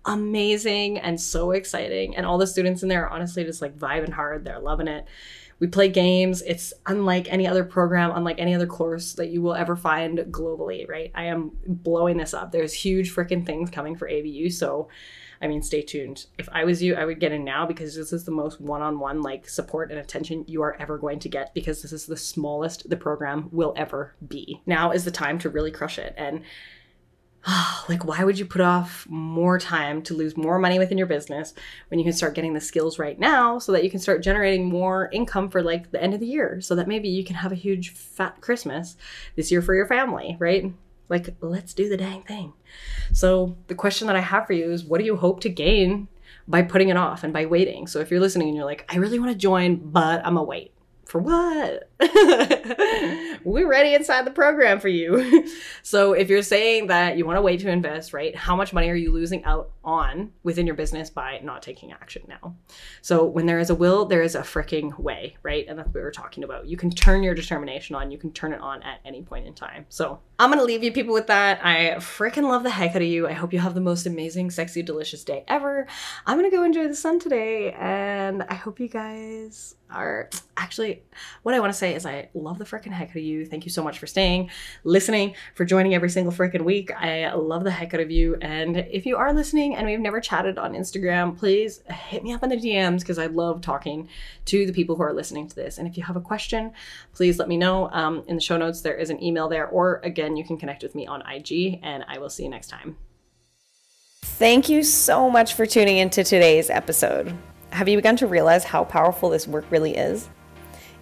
amazing 0.05 0.99
and 0.99 1.21
so 1.21 1.51
exciting. 1.51 2.15
And 2.17 2.25
all 2.25 2.39
the 2.39 2.47
students 2.47 2.85
in 2.85 2.89
there 2.89 3.05
are 3.05 3.11
honestly 3.11 3.43
just 3.43 3.63
like 3.63 3.77
vibing 3.77 4.13
hard. 4.13 4.45
They're 4.45 4.61
loving 4.61 4.87
it. 4.87 5.05
We 5.63 5.69
play 5.69 5.89
games. 5.89 6.43
It's 6.43 6.75
unlike 6.87 7.33
any 7.33 7.47
other 7.47 7.63
program, 7.63 8.11
unlike 8.13 8.41
any 8.41 8.53
other 8.53 8.67
course 8.67 9.13
that 9.13 9.29
you 9.29 9.41
will 9.43 9.55
ever 9.55 9.77
find 9.77 10.19
globally, 10.19 10.89
right? 10.89 11.13
I 11.15 11.27
am 11.27 11.53
blowing 11.65 12.17
this 12.17 12.35
up. 12.35 12.51
There's 12.51 12.73
huge 12.73 13.15
freaking 13.15 13.47
things 13.47 13.71
coming 13.71 13.95
for 13.95 14.09
ABU. 14.11 14.51
So, 14.51 14.89
I 15.41 15.47
mean, 15.47 15.63
stay 15.63 15.81
tuned. 15.81 16.27
If 16.37 16.49
I 16.51 16.65
was 16.65 16.83
you, 16.83 16.97
I 16.97 17.05
would 17.05 17.21
get 17.21 17.31
in 17.31 17.45
now 17.45 17.65
because 17.65 17.95
this 17.95 18.13
is 18.13 18.25
the 18.25 18.33
most 18.33 18.61
one 18.61 18.83
on 18.83 18.99
one 18.99 19.23
like 19.23 19.49
support 19.49 19.93
and 19.93 20.01
attention 20.01 20.45
you 20.49 20.63
are 20.63 20.77
ever 20.81 20.99
going 20.99 21.21
to 21.21 21.29
get 21.29 21.55
because 21.55 21.81
this 21.81 21.93
is 21.93 22.07
the 22.07 22.17
smallest 22.17 22.91
the 22.91 22.97
program 22.97 23.49
will 23.53 23.73
ever 23.77 24.17
be. 24.27 24.61
Now 24.67 24.91
is 24.91 25.05
the 25.05 25.13
time 25.13 25.39
to 25.39 25.49
really 25.49 25.71
crush 25.71 25.97
it. 25.97 26.13
And 26.19 26.43
like 27.89 28.05
why 28.05 28.23
would 28.25 28.39
you 28.39 28.47
put 28.47 28.61
off 28.61 29.07
more 29.09 29.59
time 29.59 30.03
to 30.03 30.15
lose 30.15 30.37
more 30.37 30.59
money 30.59 30.79
within 30.79 30.99
your 30.99 31.07
business 31.07 31.55
when 31.89 31.99
you 31.99 32.05
can 32.05 32.13
start 32.13 32.35
getting 32.35 32.55
the 32.55 32.61
skills 32.61 32.99
right 32.99 33.19
now 33.19 33.59
so 33.59 33.73
that 33.73 33.83
you 33.83 33.91
can 33.91 34.01
start 34.01 34.23
generating 34.23 34.69
more 34.69 35.09
income 35.13 35.49
for 35.51 35.63
like 35.63 35.91
the 35.91 36.03
end 36.03 36.15
of 36.15 36.21
the 36.21 36.27
year 36.27 36.61
so 36.61 36.75
that 36.75 36.87
maybe 36.87 37.09
you 37.09 37.25
can 37.25 37.37
have 37.37 37.53
a 37.53 37.57
huge 37.57 37.91
fat 37.91 38.41
christmas 38.41 38.97
this 39.37 39.51
year 39.51 39.61
for 39.61 39.75
your 39.75 39.87
family 39.87 40.37
right 40.39 40.73
Like, 41.09 41.35
let's 41.43 41.75
do 41.75 41.91
the 41.91 41.97
dang 41.99 42.23
thing. 42.23 42.55
So, 43.13 43.57
the 43.67 43.75
question 43.75 44.07
that 44.07 44.17
I 44.17 44.21
have 44.21 44.47
for 44.47 44.55
you 44.55 44.71
is 44.71 44.83
what 44.83 44.99
do 44.99 45.05
you 45.05 45.17
hope 45.17 45.41
to 45.41 45.51
gain 45.51 46.09
by 46.49 46.63
putting 46.63 46.89
it 46.89 46.97
off 46.97 47.23
and 47.23 47.35
by 47.35 47.45
waiting? 47.45 47.87
So, 47.87 48.01
if 48.01 48.11
you're 48.11 48.19
listening 48.19 48.49
and 48.49 48.57
you're 48.57 48.65
like, 48.65 48.87
I 48.89 48.97
really 48.97 49.19
want 49.19 49.31
to 49.31 49.37
join, 49.37 49.77
but 49.77 50.25
I'm 50.25 50.39
a 50.39 50.43
wait 50.43 50.73
for 51.13 51.21
what? 51.21 51.91
We're 53.45 53.69
ready 53.69 53.93
inside 53.93 54.25
the 54.25 54.31
program 54.31 54.81
for 54.81 54.89
you. 54.89 55.47
so, 55.83 56.15
if 56.15 56.31
you're 56.31 56.41
saying 56.41 56.87
that 56.87 57.19
you 57.19 57.27
want 57.27 57.37
to 57.37 57.43
wait 57.43 57.61
to 57.61 57.69
invest, 57.69 58.15
right? 58.15 58.35
How 58.35 58.57
much 58.57 58.73
money 58.73 58.89
are 58.89 58.95
you 58.95 59.13
losing 59.13 59.45
out 59.45 59.73
on 59.85 60.33
within 60.43 60.67
your 60.67 60.75
business 60.75 61.11
by 61.11 61.39
not 61.43 61.61
taking 61.61 61.93
action 61.93 62.23
now? 62.29 62.57
So, 63.03 63.27
when 63.27 63.45
there 63.45 63.59
is 63.59 63.69
a 63.69 63.75
will, 63.75 64.07
there 64.07 64.23
is 64.23 64.35
a 64.35 64.41
freaking 64.41 64.99
way, 64.99 65.37
right? 65.43 65.67
And 65.69 65.79
that's 65.79 65.89
what 65.89 65.97
we 65.97 66.01
were 66.01 66.11
talking 66.11 66.45
about. 66.45 66.67
You 66.67 66.79
can 66.79 66.89
turn 66.89 67.23
your 67.23 67.35
determination 67.35 67.95
on, 67.95 68.11
you 68.11 68.17
can 68.17 68.33
turn 68.33 68.55
it 68.55 68.63
on 68.63 68.83
at 68.83 69.01
any 69.05 69.21
point 69.21 69.47
in 69.47 69.53
time. 69.53 69.85
So, 69.91 70.19
I'm 70.39 70.49
gonna 70.51 70.65
leave 70.65 70.83
you 70.83 70.93
people 70.93 71.13
with 71.13 71.27
that. 71.27 71.61
I 71.63 71.97
freaking 71.97 72.45
love 72.45 72.63
the 72.63 72.71
heck 72.71 72.97
out 72.97 73.03
of 73.03 73.09
you. 73.09 73.29
I 73.29 73.33
hope 73.33 73.53
you 73.53 73.59
have 73.59 73.75
the 73.75 73.83
most 73.83 74.07
amazing, 74.07 74.51
sexy, 74.51 74.83
delicious 74.83 75.25
day 75.25 75.45
ever. 75.47 75.87
I'm 76.25 76.39
gonna 76.39 76.51
go 76.51 76.65
enjoy 76.65 76.89
the 76.89 76.97
sun 76.97 77.19
today, 77.19 77.73
and 77.73 78.45
I 78.45 78.55
hope 78.55 78.81
you 78.81 78.89
guys 78.89 79.75
are 79.93 80.31
actually 80.57 81.03
what 81.43 81.55
I 81.55 81.61
want 81.61 81.73
to 81.73 81.79
say 81.79 81.95
is 81.95 82.07
I 82.07 82.29
love 82.35 82.59
the 82.59 82.65
freaking 82.65 82.93
heck 82.93 83.11
out 83.11 83.17
of 83.17 83.23
you. 83.23 83.47
Thank 83.47 83.65
you 83.65 83.71
so 83.71 83.83
much 83.83 83.99
for 83.99 84.07
staying, 84.07 84.51
listening, 84.85 85.35
for 85.55 85.65
joining 85.65 85.95
every 85.95 86.11
single 86.11 86.33
freaking 86.33 86.63
week. 86.63 86.91
I 86.95 87.33
love 87.33 87.65
the 87.65 87.71
heck 87.71 87.95
out 87.95 88.01
of 88.01 88.11
you. 88.11 88.37
And 88.41 88.77
if 88.77 89.07
you 89.07 89.17
are 89.17 89.33
listening 89.33 89.77
and 89.77 89.87
we've 89.87 90.01
never 90.01 90.21
chatted 90.21 90.59
on 90.59 90.73
Instagram, 90.73 91.37
please 91.37 91.83
hit 91.89 92.23
me 92.23 92.33
up 92.33 92.43
in 92.43 92.51
the 92.51 92.57
DMs 92.57 93.01
because 93.01 93.19
I 93.19 93.27
love 93.27 93.61
talking 93.61 94.09
to 94.47 94.67
the 94.67 94.73
people 94.73 94.97
who 94.97 95.03
are 95.03 95.13
listening 95.13 95.49
to 95.49 95.55
this. 95.55 95.79
And 95.79 95.89
if 95.89 95.97
you 95.97 96.03
have 96.05 96.17
a 96.17 96.21
question, 96.21 96.73
please 97.13 97.39
let 97.39 97.49
me 97.49 97.57
know. 97.57 97.91
Um, 97.93 98.23
in 98.27 98.37
the 98.37 98.43
show 98.43 98.57
notes, 98.57 98.81
there 98.81 98.97
is 98.97 99.11
an 99.11 99.23
email 99.23 99.49
there, 99.49 99.69
or 99.69 100.01
again, 100.05 100.37
you 100.37 100.45
can 100.45 100.57
connect 100.57 100.83
with 100.83 100.95
me 100.95 101.07
on 101.07 101.23
IG, 101.23 101.81
and 101.83 102.05
I 102.09 102.19
will 102.19 102.31
see 102.31 102.45
you 102.45 102.49
next 102.49 102.69
time. 102.69 102.97
Thank 104.23 104.69
you 104.69 104.83
so 104.83 105.31
much 105.31 105.55
for 105.55 105.67
tuning 105.67 105.99
into 105.99 106.25
today's 106.25 106.71
episode. 106.71 107.37
Have 107.73 107.89
you 107.89 107.97
begun 107.97 108.17
to 108.17 108.27
realize 108.27 108.65
how 108.65 108.85
powerful 108.85 109.31
this 109.31 109.49
work 109.49 109.65
really 109.71 109.97
is? 109.97 110.29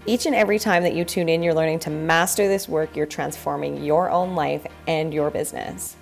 Each 0.07 0.25
and 0.25 0.37
every 0.37 0.61
time 0.61 0.85
that 0.85 0.95
you 0.95 1.05
tune 1.05 1.29
in, 1.29 1.43
you're 1.43 1.53
learning 1.53 1.81
to 1.81 1.91
master 1.91 2.47
this 2.47 2.69
work, 2.69 2.95
you're 2.95 3.07
transforming 3.07 3.83
your 3.83 4.09
own 4.09 4.37
life 4.37 4.65
and 4.87 5.13
your 5.13 5.33
business. 5.33 5.97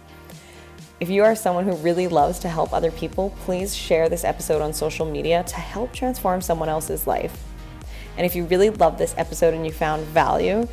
If 1.00 1.08
you 1.08 1.24
are 1.24 1.34
someone 1.34 1.64
who 1.64 1.74
really 1.76 2.06
loves 2.06 2.38
to 2.40 2.50
help 2.50 2.74
other 2.74 2.90
people, 2.90 3.30
please 3.40 3.74
share 3.74 4.10
this 4.10 4.24
episode 4.24 4.60
on 4.60 4.74
social 4.74 5.10
media 5.10 5.42
to 5.44 5.54
help 5.56 5.94
transform 5.94 6.42
someone 6.42 6.68
else's 6.68 7.06
life. 7.06 7.42
And 8.18 8.26
if 8.26 8.36
you 8.36 8.44
really 8.44 8.68
love 8.68 8.98
this 8.98 9.14
episode 9.16 9.54
and 9.54 9.64
you 9.64 9.72
found 9.72 10.04
value, 10.08 10.68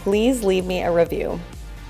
please 0.00 0.44
leave 0.44 0.66
me 0.66 0.82
a 0.82 0.92
review. 0.92 1.40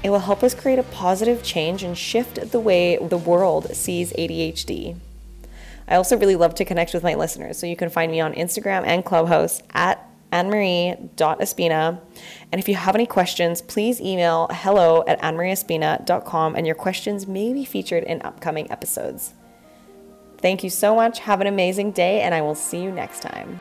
It 0.04 0.10
will 0.10 0.20
help 0.20 0.44
us 0.44 0.54
create 0.54 0.78
a 0.78 0.84
positive 0.84 1.42
change 1.42 1.82
and 1.82 1.98
shift 1.98 2.52
the 2.52 2.60
way 2.60 2.96
the 2.96 3.18
world 3.18 3.74
sees 3.74 4.12
ADHD. 4.12 4.96
I 5.88 5.96
also 5.96 6.16
really 6.16 6.36
love 6.36 6.54
to 6.56 6.64
connect 6.64 6.94
with 6.94 7.02
my 7.02 7.14
listeners, 7.14 7.58
so 7.58 7.66
you 7.66 7.76
can 7.76 7.90
find 7.90 8.10
me 8.10 8.20
on 8.20 8.32
Instagram 8.34 8.86
and 8.86 9.04
Clubhouse 9.04 9.62
at 9.72 10.08
annemarie.espina. 10.32 12.00
And 12.50 12.58
if 12.58 12.68
you 12.68 12.74
have 12.74 12.94
any 12.94 13.06
questions, 13.06 13.62
please 13.62 14.00
email 14.00 14.48
hello 14.50 15.04
at 15.06 15.20
annemarieespina.com 15.22 16.56
and 16.56 16.66
your 16.66 16.74
questions 16.74 17.26
may 17.26 17.52
be 17.52 17.64
featured 17.64 18.04
in 18.04 18.20
upcoming 18.22 18.70
episodes. 18.70 19.34
Thank 20.38 20.64
you 20.64 20.70
so 20.70 20.94
much. 20.94 21.20
Have 21.20 21.40
an 21.40 21.46
amazing 21.46 21.92
day, 21.92 22.20
and 22.20 22.34
I 22.34 22.42
will 22.42 22.54
see 22.54 22.82
you 22.82 22.90
next 22.90 23.20
time. 23.20 23.60